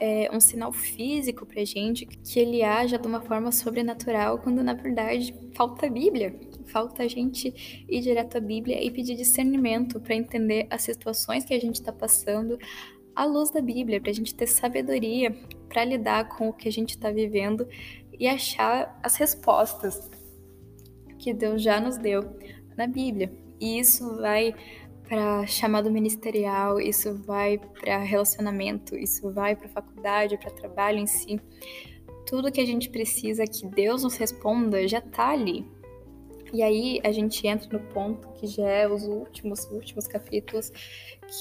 é, 0.00 0.30
um 0.32 0.40
sinal 0.40 0.72
físico 0.72 1.44
pra 1.44 1.62
gente, 1.64 2.06
que 2.06 2.40
ele 2.40 2.62
haja 2.62 2.98
de 2.98 3.06
uma 3.06 3.20
forma 3.20 3.52
sobrenatural, 3.52 4.38
quando 4.38 4.62
na 4.64 4.72
verdade 4.72 5.34
falta 5.54 5.86
a 5.86 5.90
Bíblia. 5.90 6.34
Falta 6.66 7.02
a 7.02 7.08
gente 7.08 7.84
ir 7.88 8.00
direto 8.00 8.38
à 8.38 8.40
Bíblia 8.40 8.82
e 8.82 8.90
pedir 8.90 9.16
discernimento 9.16 10.00
para 10.00 10.14
entender 10.14 10.66
as 10.70 10.82
situações 10.82 11.44
que 11.44 11.52
a 11.52 11.60
gente 11.60 11.74
está 11.74 11.92
passando 11.92 12.58
à 13.14 13.24
luz 13.24 13.50
da 13.50 13.60
Bíblia, 13.60 14.00
para 14.00 14.10
a 14.10 14.14
gente 14.14 14.34
ter 14.34 14.46
sabedoria 14.46 15.36
para 15.68 15.84
lidar 15.84 16.28
com 16.28 16.48
o 16.48 16.52
que 16.52 16.68
a 16.68 16.72
gente 16.72 16.90
está 16.90 17.10
vivendo 17.10 17.68
e 18.18 18.26
achar 18.26 18.98
as 19.02 19.16
respostas 19.16 20.10
que 21.18 21.34
Deus 21.34 21.62
já 21.62 21.80
nos 21.80 21.98
deu 21.98 22.22
na 22.76 22.86
Bíblia. 22.86 23.30
E 23.60 23.78
isso 23.78 24.16
vai 24.16 24.54
para 25.10 25.44
chamado 25.44 25.90
ministerial, 25.90 26.80
isso 26.80 27.12
vai 27.24 27.58
para 27.58 27.98
relacionamento, 27.98 28.96
isso 28.96 29.28
vai 29.32 29.56
para 29.56 29.68
faculdade, 29.68 30.38
para 30.38 30.52
trabalho 30.52 30.98
em 30.98 31.06
si. 31.06 31.40
Tudo 32.24 32.52
que 32.52 32.60
a 32.60 32.64
gente 32.64 32.88
precisa 32.88 33.44
que 33.44 33.66
Deus 33.66 34.04
nos 34.04 34.16
responda 34.16 34.86
já 34.86 34.98
está 34.98 35.30
ali. 35.30 35.66
E 36.52 36.62
aí 36.62 37.00
a 37.02 37.10
gente 37.10 37.44
entra 37.44 37.68
no 37.76 37.80
ponto 37.92 38.28
que 38.34 38.46
já 38.46 38.68
é 38.68 38.88
os 38.88 39.02
últimos, 39.02 39.64
últimos 39.72 40.06
capítulos, 40.06 40.70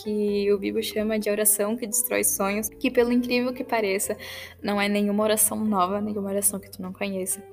que 0.02 0.52
o 0.52 0.58
Bíblia 0.58 0.82
chama 0.82 1.20
de 1.20 1.30
oração 1.30 1.78
que 1.78 1.86
destrói 1.86 2.24
sonhos, 2.24 2.70
que 2.70 2.90
pelo 2.90 3.12
incrível 3.12 3.54
que 3.54 3.64
pareça, 3.64 4.18
não 4.64 4.82
é 4.82 4.90
nenhuma 4.90 5.24
oração 5.24 5.64
nova, 5.64 6.02
nenhuma 6.02 6.32
oração 6.32 6.60
que 6.60 6.72
tu 6.72 6.82
não 6.82 6.92
conheça. 6.92 7.44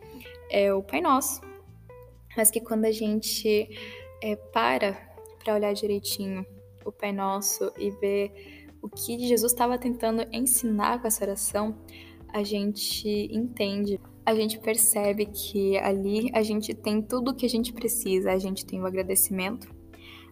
É 0.50 0.72
o 0.72 0.82
Pai 0.82 1.02
Nosso. 1.02 1.42
Mas 2.34 2.50
que 2.50 2.60
quando 2.60 2.86
a 2.86 2.92
gente 2.92 3.68
é, 4.22 4.34
para 4.34 5.15
para 5.46 5.54
olhar 5.54 5.72
direitinho 5.72 6.44
o 6.84 6.90
Pai 6.90 7.12
Nosso 7.12 7.72
e 7.78 7.88
ver 7.90 8.66
o 8.82 8.88
que 8.88 9.16
Jesus 9.28 9.52
estava 9.52 9.78
tentando 9.78 10.26
ensinar 10.32 11.00
com 11.00 11.06
essa 11.06 11.24
oração, 11.24 11.78
a 12.28 12.42
gente 12.42 13.08
entende, 13.32 14.00
a 14.24 14.34
gente 14.34 14.58
percebe 14.58 15.26
que 15.26 15.78
ali 15.78 16.30
a 16.34 16.42
gente 16.42 16.74
tem 16.74 17.00
tudo 17.00 17.30
o 17.30 17.34
que 17.34 17.46
a 17.46 17.48
gente 17.48 17.72
precisa. 17.72 18.32
A 18.32 18.38
gente 18.38 18.66
tem 18.66 18.80
o 18.80 18.86
agradecimento, 18.86 19.72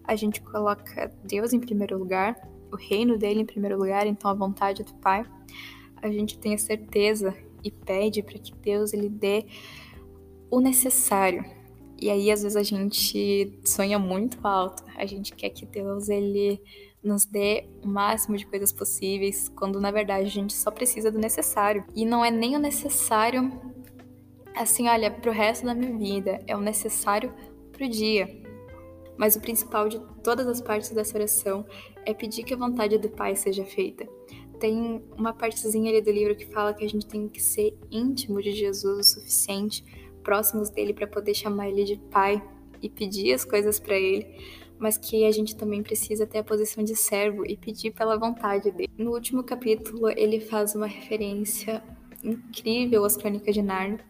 a 0.02 0.16
gente 0.16 0.42
coloca 0.42 1.12
Deus 1.22 1.52
em 1.52 1.60
primeiro 1.60 1.96
lugar, 1.96 2.36
o 2.72 2.76
reino 2.76 3.16
dele 3.16 3.42
em 3.42 3.46
primeiro 3.46 3.78
lugar, 3.78 4.08
então 4.08 4.28
a 4.28 4.34
vontade 4.34 4.82
do 4.82 4.94
Pai. 4.94 5.24
A 6.02 6.08
gente 6.10 6.38
tem 6.38 6.54
a 6.54 6.58
certeza 6.58 7.32
e 7.62 7.70
pede 7.70 8.20
para 8.20 8.38
que 8.38 8.52
Deus 8.56 8.92
ele 8.92 9.08
dê 9.08 9.46
o 10.50 10.60
necessário 10.60 11.44
e 12.04 12.10
aí, 12.10 12.30
às 12.30 12.42
vezes, 12.42 12.54
a 12.54 12.62
gente 12.62 13.58
sonha 13.64 13.98
muito 13.98 14.36
alto. 14.46 14.84
A 14.94 15.06
gente 15.06 15.34
quer 15.34 15.48
que 15.48 15.64
Deus 15.64 16.10
ele 16.10 16.60
nos 17.02 17.24
dê 17.24 17.66
o 17.82 17.88
máximo 17.88 18.36
de 18.36 18.44
coisas 18.44 18.70
possíveis, 18.70 19.48
quando 19.48 19.80
na 19.80 19.90
verdade 19.90 20.26
a 20.26 20.30
gente 20.30 20.52
só 20.52 20.70
precisa 20.70 21.10
do 21.10 21.18
necessário. 21.18 21.82
E 21.94 22.04
não 22.04 22.22
é 22.22 22.30
nem 22.30 22.56
o 22.56 22.58
necessário, 22.58 23.50
assim, 24.54 24.86
olha, 24.86 25.10
pro 25.10 25.32
resto 25.32 25.64
da 25.64 25.74
minha 25.74 25.96
vida, 25.96 26.40
é 26.46 26.54
o 26.54 26.60
necessário 26.60 27.32
pro 27.72 27.88
dia. 27.88 28.28
Mas 29.16 29.34
o 29.34 29.40
principal 29.40 29.88
de 29.88 29.98
todas 30.22 30.46
as 30.46 30.60
partes 30.60 30.90
dessa 30.90 31.16
oração 31.16 31.64
é 32.04 32.12
pedir 32.12 32.44
que 32.44 32.52
a 32.52 32.58
vontade 32.58 32.98
do 32.98 33.08
Pai 33.08 33.34
seja 33.34 33.64
feita. 33.64 34.06
Tem 34.60 35.02
uma 35.16 35.32
partezinha 35.32 35.90
ali 35.90 36.02
do 36.02 36.12
livro 36.12 36.36
que 36.36 36.52
fala 36.52 36.74
que 36.74 36.84
a 36.84 36.88
gente 36.88 37.06
tem 37.06 37.30
que 37.30 37.40
ser 37.40 37.74
íntimo 37.90 38.42
de 38.42 38.52
Jesus 38.52 38.98
o 38.98 39.02
suficiente 39.14 40.03
próximos 40.24 40.70
dele 40.70 40.92
para 40.92 41.06
poder 41.06 41.34
chamar 41.34 41.68
ele 41.68 41.84
de 41.84 41.96
pai 42.10 42.42
e 42.82 42.88
pedir 42.88 43.32
as 43.32 43.44
coisas 43.44 43.78
para 43.78 43.94
ele, 43.96 44.26
mas 44.78 44.98
que 44.98 45.24
a 45.24 45.30
gente 45.30 45.54
também 45.54 45.82
precisa 45.82 46.26
ter 46.26 46.38
a 46.38 46.44
posição 46.44 46.82
de 46.82 46.96
servo 46.96 47.46
e 47.46 47.56
pedir 47.56 47.92
pela 47.92 48.18
vontade 48.18 48.70
dele. 48.72 48.90
No 48.98 49.12
último 49.12 49.44
capítulo, 49.44 50.10
ele 50.10 50.40
faz 50.40 50.74
uma 50.74 50.86
referência 50.86 51.82
incrível 52.22 53.04
às 53.04 53.16
Crônicas 53.16 53.54
de 53.54 53.62
Narnia, 53.62 54.00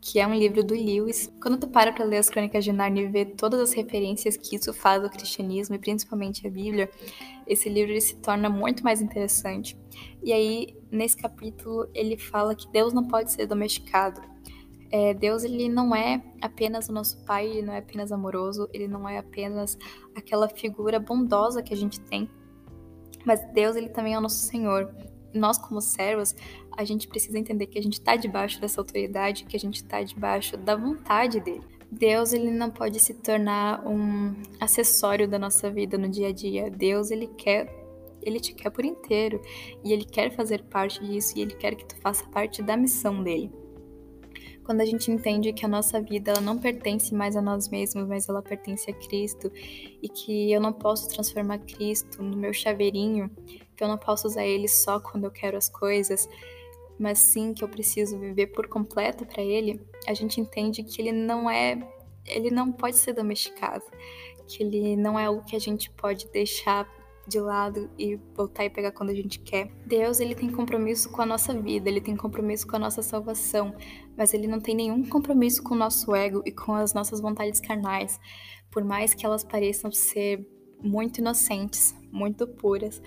que 0.00 0.20
é 0.20 0.26
um 0.26 0.34
livro 0.34 0.62
do 0.62 0.74
Lewis. 0.74 1.32
Quando 1.42 1.58
tu 1.58 1.68
para 1.68 1.92
para 1.92 2.04
ler 2.04 2.18
as 2.18 2.30
Crônicas 2.30 2.64
de 2.64 2.72
Narnia 2.72 3.02
e 3.04 3.08
ver 3.08 3.34
todas 3.36 3.60
as 3.60 3.72
referências 3.72 4.36
que 4.36 4.56
isso 4.56 4.72
faz 4.72 5.02
ao 5.02 5.10
cristianismo 5.10 5.74
e 5.74 5.78
principalmente 5.78 6.46
à 6.46 6.50
Bíblia, 6.50 6.88
esse 7.46 7.68
livro 7.68 7.98
se 8.00 8.14
torna 8.16 8.48
muito 8.48 8.84
mais 8.84 9.00
interessante. 9.00 9.76
E 10.22 10.32
aí, 10.32 10.76
nesse 10.90 11.16
capítulo, 11.16 11.88
ele 11.94 12.16
fala 12.16 12.54
que 12.54 12.70
Deus 12.70 12.92
não 12.92 13.08
pode 13.08 13.32
ser 13.32 13.46
domesticado. 13.46 14.20
É, 14.90 15.12
Deus 15.12 15.44
ele 15.44 15.68
não 15.68 15.94
é 15.94 16.22
apenas 16.40 16.88
o 16.88 16.92
nosso 16.92 17.22
pai, 17.24 17.46
ele 17.46 17.62
não 17.62 17.74
é 17.74 17.78
apenas 17.78 18.10
amoroso, 18.10 18.68
ele 18.72 18.88
não 18.88 19.08
é 19.08 19.18
apenas 19.18 19.76
aquela 20.14 20.48
figura 20.48 20.98
bondosa 20.98 21.62
que 21.62 21.74
a 21.74 21.76
gente 21.76 22.00
tem, 22.00 22.28
mas 23.24 23.44
Deus 23.52 23.76
ele 23.76 23.90
também 23.90 24.14
é 24.14 24.18
o 24.18 24.22
nosso 24.22 24.46
Senhor. 24.46 24.94
Nós 25.34 25.58
como 25.58 25.80
servos, 25.82 26.34
a 26.74 26.84
gente 26.84 27.06
precisa 27.06 27.38
entender 27.38 27.66
que 27.66 27.78
a 27.78 27.82
gente 27.82 27.94
está 27.94 28.16
debaixo 28.16 28.58
dessa 28.60 28.80
autoridade, 28.80 29.44
que 29.44 29.56
a 29.56 29.60
gente 29.60 29.76
está 29.76 30.02
debaixo 30.02 30.56
da 30.56 30.74
vontade 30.74 31.38
dele. 31.38 31.60
Deus 31.90 32.32
ele 32.32 32.50
não 32.50 32.70
pode 32.70 32.98
se 32.98 33.14
tornar 33.14 33.86
um 33.86 34.34
acessório 34.58 35.28
da 35.28 35.38
nossa 35.38 35.70
vida 35.70 35.98
no 35.98 36.08
dia 36.08 36.28
a 36.28 36.32
dia. 36.32 36.70
Deus 36.70 37.10
ele 37.10 37.26
quer 37.26 37.76
ele 38.22 38.40
te 38.40 38.52
quer 38.52 38.70
por 38.70 38.84
inteiro 38.84 39.40
e 39.84 39.92
ele 39.92 40.04
quer 40.04 40.30
fazer 40.34 40.62
parte 40.64 41.02
disso 41.04 41.34
e 41.36 41.40
ele 41.40 41.54
quer 41.54 41.74
que 41.76 41.84
tu 41.84 41.96
faça 42.00 42.26
parte 42.28 42.62
da 42.62 42.76
missão 42.76 43.22
dele 43.22 43.50
quando 44.68 44.82
a 44.82 44.84
gente 44.84 45.10
entende 45.10 45.50
que 45.50 45.64
a 45.64 45.68
nossa 45.68 45.98
vida 45.98 46.30
ela 46.30 46.42
não 46.42 46.58
pertence 46.58 47.14
mais 47.14 47.34
a 47.34 47.40
nós 47.40 47.70
mesmos, 47.70 48.06
mas 48.06 48.28
ela 48.28 48.42
pertence 48.42 48.90
a 48.90 48.92
Cristo 48.92 49.50
e 50.02 50.10
que 50.10 50.52
eu 50.52 50.60
não 50.60 50.74
posso 50.74 51.08
transformar 51.08 51.60
Cristo 51.60 52.22
no 52.22 52.36
meu 52.36 52.52
chaveirinho, 52.52 53.30
que 53.74 53.82
eu 53.82 53.88
não 53.88 53.96
posso 53.96 54.26
usar 54.26 54.44
ele 54.44 54.68
só 54.68 55.00
quando 55.00 55.24
eu 55.24 55.30
quero 55.30 55.56
as 55.56 55.70
coisas, 55.70 56.28
mas 56.98 57.18
sim 57.18 57.54
que 57.54 57.64
eu 57.64 57.68
preciso 57.70 58.18
viver 58.18 58.48
por 58.48 58.68
completo 58.68 59.24
para 59.24 59.42
ele, 59.42 59.80
a 60.06 60.12
gente 60.12 60.38
entende 60.38 60.82
que 60.82 61.00
ele 61.00 61.12
não 61.12 61.48
é, 61.48 61.82
ele 62.26 62.50
não 62.50 62.70
pode 62.70 62.98
ser 62.98 63.14
domesticado, 63.14 63.84
que 64.46 64.62
ele 64.62 64.96
não 64.98 65.18
é 65.18 65.24
algo 65.24 65.46
que 65.46 65.56
a 65.56 65.58
gente 65.58 65.90
pode 65.92 66.28
deixar 66.28 66.86
de 67.28 67.38
lado 67.38 67.90
e 67.98 68.16
voltar 68.34 68.64
e 68.64 68.70
pegar 68.70 68.92
quando 68.92 69.10
a 69.10 69.14
gente 69.14 69.38
quer. 69.38 69.70
Deus, 69.86 70.18
ele 70.18 70.34
tem 70.34 70.50
compromisso 70.50 71.10
com 71.10 71.22
a 71.22 71.26
nossa 71.26 71.52
vida, 71.52 71.88
ele 71.88 72.00
tem 72.00 72.16
compromisso 72.16 72.66
com 72.66 72.76
a 72.76 72.78
nossa 72.78 73.02
salvação, 73.02 73.74
mas 74.16 74.32
ele 74.32 74.46
não 74.46 74.60
tem 74.60 74.74
nenhum 74.74 75.04
compromisso 75.08 75.62
com 75.62 75.74
o 75.74 75.78
nosso 75.78 76.14
ego 76.14 76.42
e 76.44 76.50
com 76.50 76.74
as 76.74 76.94
nossas 76.94 77.20
vontades 77.20 77.60
carnais, 77.60 78.18
por 78.70 78.82
mais 78.82 79.14
que 79.14 79.26
elas 79.26 79.44
pareçam 79.44 79.92
ser 79.92 80.46
muito 80.82 81.18
inocentes, 81.18 81.94
muito 82.10 82.46
puras. 82.46 83.02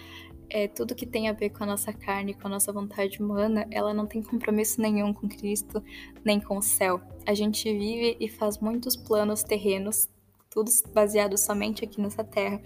É, 0.49 0.67
tudo 0.67 0.93
que 0.93 1.05
tem 1.05 1.29
a 1.29 1.33
ver 1.33 1.51
com 1.51 1.63
a 1.63 1.67
nossa 1.67 1.93
carne, 1.93 2.33
com 2.33 2.45
a 2.45 2.49
nossa 2.49 2.73
vontade 2.73 3.23
humana, 3.23 3.65
ela 3.71 3.93
não 3.93 4.05
tem 4.05 4.21
compromisso 4.21 4.81
nenhum 4.81 5.13
com 5.13 5.27
Cristo, 5.27 5.81
nem 6.25 6.41
com 6.41 6.57
o 6.57 6.61
céu. 6.61 6.99
A 7.25 7.33
gente 7.33 7.63
vive 7.71 8.17
e 8.19 8.27
faz 8.27 8.59
muitos 8.59 8.97
planos 8.97 9.43
terrenos 9.43 10.09
tudo 10.51 10.69
baseado 10.93 11.37
somente 11.37 11.83
aqui 11.83 11.99
nessa 11.99 12.23
terra. 12.23 12.61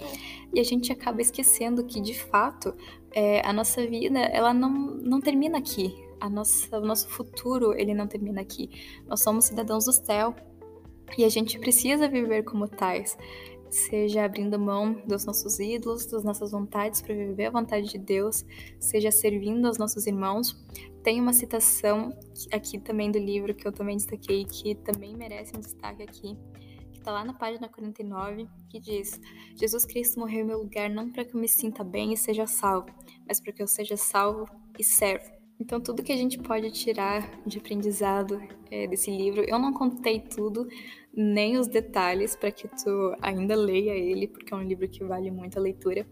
E 0.54 0.60
a 0.60 0.64
gente 0.64 0.92
acaba 0.92 1.22
esquecendo 1.22 1.86
que, 1.86 2.02
de 2.02 2.20
fato, 2.20 2.76
é, 3.12 3.46
a 3.48 3.54
nossa 3.54 3.86
vida 3.86 4.20
ela 4.20 4.54
não, 4.54 4.70
não 4.70 5.22
termina 5.22 5.60
aqui. 5.60 5.96
A 6.20 6.30
nossa, 6.30 6.78
o 6.80 6.86
nosso 6.86 7.08
futuro 7.08 7.74
ele 7.74 7.94
não 7.94 8.08
termina 8.08 8.42
aqui. 8.42 8.70
Nós 9.08 9.22
somos 9.22 9.46
cidadãos 9.46 9.86
do 9.86 9.94
céu 9.94 10.36
e 11.18 11.24
a 11.24 11.30
gente 11.30 11.60
precisa 11.60 12.08
viver 12.08 12.44
como 12.44 12.68
tais. 12.68 13.16
Seja 13.70 14.24
abrindo 14.24 14.58
mão 14.58 14.94
dos 15.06 15.26
nossos 15.26 15.60
ídolos, 15.60 16.06
das 16.06 16.24
nossas 16.24 16.52
vontades 16.52 17.02
para 17.02 17.14
viver 17.14 17.46
a 17.46 17.52
vontade 17.52 17.90
de 17.90 17.98
Deus, 17.98 18.46
seja 18.80 19.12
servindo 19.12 19.68
aos 19.68 19.78
nossos 19.78 20.08
irmãos. 20.08 20.56
Tem 21.04 21.20
uma 21.20 21.34
citação 21.34 22.18
aqui 22.52 22.80
também 22.80 23.12
do 23.12 23.20
livro 23.20 23.54
que 23.54 23.68
eu 23.68 23.72
também 23.72 23.98
destaquei, 23.98 24.46
que 24.46 24.76
também 24.76 25.16
merece 25.16 25.56
um 25.56 25.60
destaque 25.60 26.02
aqui, 26.02 26.38
está 27.06 27.12
lá 27.12 27.24
na 27.24 27.34
página 27.34 27.70
49, 27.70 28.48
que 28.68 28.80
diz: 28.80 29.22
Jesus 29.56 29.86
Cristo 29.86 30.20
morreu 30.20 30.42
em 30.42 30.48
meu 30.48 30.58
lugar 30.58 30.90
não 30.90 31.12
para 31.12 31.24
que 31.24 31.36
eu 31.36 31.40
me 31.40 31.48
sinta 31.48 31.84
bem 31.84 32.12
e 32.12 32.18
seja 32.18 32.48
salvo, 32.48 32.88
mas 33.28 33.40
para 33.40 33.54
que 33.54 33.62
eu 33.62 33.68
seja 33.68 33.96
salvo 33.96 34.48
e 34.80 34.84
servo. 34.84 35.32
Então, 35.60 35.80
tudo 35.80 36.04
que 36.04 36.12
a 36.12 36.18
gente 36.18 36.40
pode 36.40 36.70
tirar 36.72 37.40
de 37.46 37.60
aprendizado 37.60 38.42
é, 38.72 38.88
desse 38.88 39.10
livro, 39.10 39.44
eu 39.48 39.60
não 39.60 39.72
contei 39.72 40.20
tudo, 40.20 40.68
nem 41.16 41.58
os 41.58 41.68
detalhes, 41.68 42.36
para 42.36 42.52
que 42.52 42.68
tu 42.68 43.16
ainda 43.22 43.56
leia 43.56 43.94
ele, 43.94 44.28
porque 44.28 44.54
é 44.54 44.58
um 44.58 44.64
livro 44.64 44.90
que 44.90 45.04
vale 45.04 45.30
muito 45.30 45.58
a 45.58 45.62
leitura. 45.62 46.06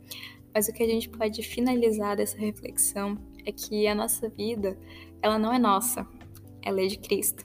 Mas 0.53 0.67
o 0.67 0.73
que 0.73 0.83
a 0.83 0.87
gente 0.87 1.09
pode 1.09 1.41
finalizar 1.41 2.15
dessa 2.15 2.37
reflexão 2.37 3.17
é 3.43 3.51
que 3.51 3.87
a 3.87 3.95
nossa 3.95 4.29
vida, 4.29 4.77
ela 5.21 5.39
não 5.39 5.51
é 5.51 5.57
nossa, 5.57 6.07
ela 6.61 6.81
é 6.81 6.85
de 6.85 6.99
Cristo. 6.99 7.43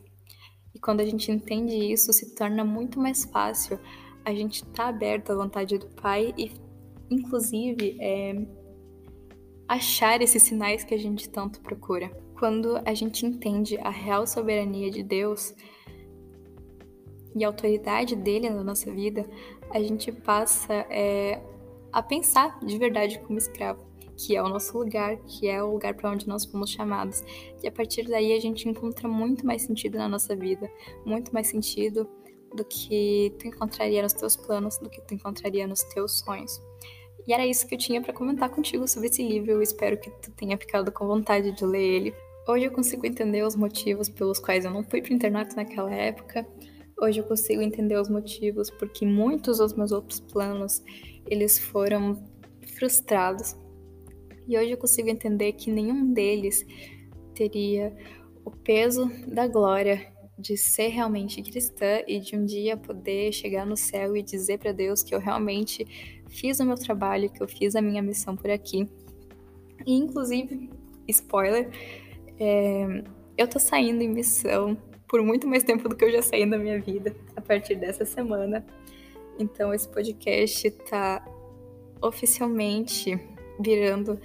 E 0.78 0.80
quando 0.80 1.00
a 1.00 1.04
gente 1.04 1.32
entende 1.32 1.74
isso, 1.74 2.12
se 2.12 2.36
torna 2.36 2.64
muito 2.64 3.00
mais 3.00 3.24
fácil 3.24 3.80
a 4.24 4.32
gente 4.32 4.62
estar 4.62 4.84
tá 4.84 4.88
aberto 4.88 5.32
à 5.32 5.34
vontade 5.34 5.76
do 5.76 5.88
Pai 5.88 6.32
e, 6.38 6.52
inclusive, 7.10 7.96
é, 7.98 8.46
achar 9.66 10.22
esses 10.22 10.40
sinais 10.40 10.84
que 10.84 10.94
a 10.94 10.96
gente 10.96 11.28
tanto 11.28 11.60
procura. 11.60 12.08
Quando 12.38 12.80
a 12.84 12.94
gente 12.94 13.26
entende 13.26 13.76
a 13.78 13.90
real 13.90 14.24
soberania 14.24 14.88
de 14.88 15.02
Deus 15.02 15.52
e 17.34 17.42
a 17.42 17.48
autoridade 17.48 18.14
dele 18.14 18.48
na 18.48 18.62
nossa 18.62 18.88
vida, 18.92 19.28
a 19.70 19.80
gente 19.80 20.12
passa 20.12 20.74
é, 20.88 21.42
a 21.92 22.00
pensar 22.00 22.60
de 22.60 22.78
verdade 22.78 23.18
como 23.18 23.36
escravo, 23.36 23.84
que 24.18 24.36
é 24.36 24.42
o 24.42 24.48
nosso 24.48 24.76
lugar, 24.76 25.16
que 25.18 25.46
é 25.46 25.62
o 25.62 25.72
lugar 25.72 25.94
para 25.94 26.10
onde 26.10 26.26
nós 26.26 26.44
fomos 26.44 26.70
chamados. 26.70 27.22
E 27.62 27.68
a 27.68 27.72
partir 27.72 28.08
daí 28.08 28.32
a 28.32 28.40
gente 28.40 28.68
encontra 28.68 29.08
muito 29.08 29.46
mais 29.46 29.62
sentido 29.62 29.96
na 29.96 30.08
nossa 30.08 30.34
vida, 30.34 30.68
muito 31.06 31.32
mais 31.32 31.46
sentido 31.46 32.08
do 32.54 32.64
que 32.64 33.32
tu 33.38 33.46
encontraria 33.46 34.02
nos 34.02 34.12
teus 34.12 34.36
planos, 34.36 34.76
do 34.78 34.90
que 34.90 35.00
tu 35.02 35.14
encontraria 35.14 35.66
nos 35.66 35.82
teus 35.84 36.18
sonhos. 36.18 36.60
E 37.26 37.32
era 37.32 37.46
isso 37.46 37.66
que 37.66 37.74
eu 37.74 37.78
tinha 37.78 38.00
para 38.02 38.12
comentar 38.12 38.48
contigo 38.48 38.88
sobre 38.88 39.08
esse 39.08 39.22
livro. 39.22 39.52
Eu 39.52 39.62
espero 39.62 39.98
que 39.98 40.10
tu 40.10 40.32
tenha 40.32 40.56
ficado 40.58 40.90
com 40.90 41.06
vontade 41.06 41.52
de 41.52 41.64
ler 41.64 41.82
ele. 41.82 42.14
Hoje 42.48 42.64
eu 42.64 42.72
consigo 42.72 43.06
entender 43.06 43.42
os 43.42 43.54
motivos 43.54 44.08
pelos 44.08 44.38
quais 44.38 44.64
eu 44.64 44.70
não 44.70 44.82
fui 44.82 45.02
para 45.02 45.12
internato 45.12 45.54
naquela 45.54 45.92
época. 45.92 46.46
Hoje 47.00 47.20
eu 47.20 47.24
consigo 47.24 47.62
entender 47.62 48.00
os 48.00 48.08
motivos 48.08 48.70
porque 48.70 49.04
muitos 49.06 49.58
dos 49.58 49.74
meus 49.74 49.92
outros 49.92 50.18
planos 50.18 50.82
eles 51.26 51.58
foram 51.58 52.20
frustrados. 52.78 53.54
E 54.48 54.56
hoje 54.56 54.70
eu 54.70 54.78
consigo 54.78 55.10
entender 55.10 55.52
que 55.52 55.70
nenhum 55.70 56.10
deles 56.10 56.64
teria 57.34 57.94
o 58.42 58.50
peso 58.50 59.10
da 59.26 59.46
glória 59.46 60.10
de 60.38 60.56
ser 60.56 60.88
realmente 60.88 61.42
cristã 61.42 62.02
e 62.06 62.18
de 62.18 62.34
um 62.34 62.46
dia 62.46 62.74
poder 62.74 63.30
chegar 63.32 63.66
no 63.66 63.76
céu 63.76 64.16
e 64.16 64.22
dizer 64.22 64.58
para 64.58 64.72
Deus 64.72 65.02
que 65.02 65.14
eu 65.14 65.18
realmente 65.18 65.84
fiz 66.30 66.60
o 66.60 66.64
meu 66.64 66.76
trabalho, 66.76 67.28
que 67.28 67.42
eu 67.42 67.46
fiz 67.46 67.76
a 67.76 67.82
minha 67.82 68.00
missão 68.00 68.34
por 68.34 68.48
aqui. 68.50 68.88
E, 69.84 69.94
inclusive, 69.94 70.70
spoiler, 71.06 71.68
é, 72.38 73.04
eu 73.36 73.46
tô 73.46 73.58
saindo 73.58 74.02
em 74.02 74.08
missão 74.08 74.78
por 75.06 75.22
muito 75.22 75.46
mais 75.46 75.62
tempo 75.62 75.88
do 75.88 75.96
que 75.96 76.04
eu 76.04 76.12
já 76.12 76.22
saí 76.22 76.46
na 76.46 76.56
minha 76.56 76.80
vida 76.80 77.14
a 77.36 77.40
partir 77.40 77.74
dessa 77.74 78.06
semana. 78.06 78.64
Então, 79.38 79.74
esse 79.74 79.88
podcast 79.88 80.70
tá 80.88 81.22
oficialmente 82.00 83.18
virando 83.58 84.18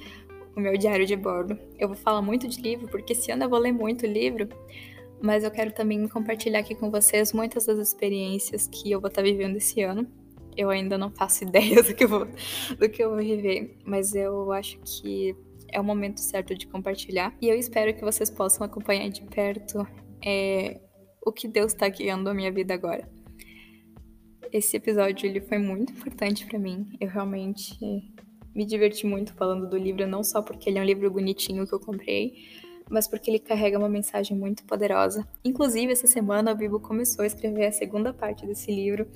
o 0.55 0.59
meu 0.59 0.77
diário 0.77 1.05
de 1.05 1.15
bordo. 1.15 1.57
Eu 1.77 1.87
vou 1.87 1.97
falar 1.97 2.21
muito 2.21 2.47
de 2.47 2.61
livro, 2.61 2.87
porque 2.87 3.13
esse 3.13 3.31
ano 3.31 3.43
eu 3.43 3.49
vou 3.49 3.59
ler 3.59 3.71
muito 3.71 4.05
livro, 4.05 4.47
mas 5.21 5.43
eu 5.43 5.51
quero 5.51 5.71
também 5.71 6.07
compartilhar 6.07 6.59
aqui 6.59 6.75
com 6.75 6.91
vocês 6.91 7.33
muitas 7.33 7.65
das 7.65 7.79
experiências 7.79 8.67
que 8.67 8.91
eu 8.91 8.99
vou 8.99 9.07
estar 9.07 9.21
vivendo 9.21 9.57
esse 9.57 9.81
ano. 9.81 10.07
Eu 10.55 10.69
ainda 10.69 10.97
não 10.97 11.11
faço 11.11 11.43
ideia 11.47 11.81
do 11.81 11.93
que 11.93 12.03
eu 12.03 12.09
vou, 12.09 12.27
do 12.77 12.89
que 12.89 13.03
eu 13.03 13.09
vou 13.09 13.19
viver, 13.19 13.77
mas 13.85 14.13
eu 14.13 14.51
acho 14.51 14.79
que 14.79 15.35
é 15.71 15.79
o 15.79 15.83
momento 15.83 16.19
certo 16.19 16.53
de 16.55 16.67
compartilhar. 16.67 17.35
E 17.41 17.49
eu 17.49 17.57
espero 17.57 17.93
que 17.93 18.03
vocês 18.03 18.29
possam 18.29 18.65
acompanhar 18.65 19.09
de 19.09 19.23
perto 19.23 19.87
é, 20.23 20.79
o 21.25 21.31
que 21.31 21.47
Deus 21.47 21.73
está 21.73 21.87
guiando 21.89 22.29
a 22.29 22.33
minha 22.33 22.51
vida 22.51 22.73
agora. 22.73 23.09
Esse 24.51 24.77
episódio 24.77 25.27
ele 25.27 25.41
foi 25.41 25.57
muito 25.57 25.91
importante 25.91 26.45
para 26.45 26.59
mim. 26.59 26.87
Eu 27.01 27.09
realmente 27.09 27.75
me 28.53 28.65
diverti 28.65 29.05
muito 29.05 29.33
falando 29.33 29.67
do 29.67 29.77
livro, 29.77 30.05
não 30.07 30.23
só 30.23 30.41
porque 30.41 30.69
ele 30.69 30.79
é 30.79 30.81
um 30.81 30.85
livro 30.85 31.09
bonitinho 31.09 31.67
que 31.67 31.73
eu 31.73 31.79
comprei, 31.79 32.33
mas 32.89 33.07
porque 33.07 33.31
ele 33.31 33.39
carrega 33.39 33.77
uma 33.77 33.89
mensagem 33.89 34.37
muito 34.37 34.63
poderosa. 34.65 35.27
Inclusive, 35.43 35.91
essa 35.91 36.07
semana 36.07 36.51
a 36.51 36.53
Bibo 36.53 36.79
começou 36.79 37.23
a 37.23 37.27
escrever 37.27 37.65
a 37.65 37.71
segunda 37.71 38.13
parte 38.13 38.45
desse 38.45 38.71
livro, 38.71 39.07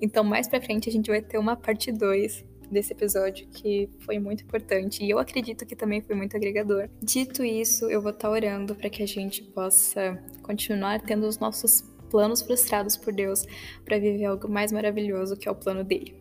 então 0.00 0.24
mais 0.24 0.48
pra 0.48 0.60
frente 0.60 0.88
a 0.88 0.92
gente 0.92 1.10
vai 1.10 1.22
ter 1.22 1.38
uma 1.38 1.56
parte 1.56 1.92
2 1.92 2.44
desse 2.70 2.92
episódio 2.92 3.48
que 3.48 3.88
foi 4.00 4.18
muito 4.18 4.44
importante 4.44 5.04
e 5.04 5.10
eu 5.10 5.18
acredito 5.18 5.66
que 5.66 5.74
também 5.74 6.00
foi 6.00 6.14
muito 6.14 6.36
agregador. 6.36 6.88
Dito 7.02 7.44
isso, 7.44 7.90
eu 7.90 8.00
vou 8.00 8.12
estar 8.12 8.28
tá 8.28 8.30
orando 8.32 8.74
para 8.74 8.88
que 8.88 9.02
a 9.02 9.06
gente 9.06 9.42
possa 9.42 10.22
continuar 10.42 11.00
tendo 11.00 11.26
os 11.26 11.38
nossos 11.38 11.82
planos 12.10 12.42
frustrados 12.42 12.96
por 12.96 13.12
Deus 13.12 13.44
para 13.84 13.98
viver 13.98 14.24
algo 14.24 14.48
mais 14.48 14.72
maravilhoso 14.72 15.36
que 15.36 15.48
é 15.48 15.50
o 15.50 15.54
plano 15.54 15.82
dele. 15.82 16.14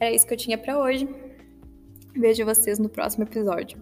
Era 0.00 0.12
isso 0.12 0.26
que 0.26 0.34
eu 0.34 0.38
tinha 0.38 0.58
para 0.58 0.78
hoje. 0.78 1.08
Vejo 2.16 2.44
vocês 2.44 2.78
no 2.78 2.88
próximo 2.88 3.24
episódio. 3.24 3.78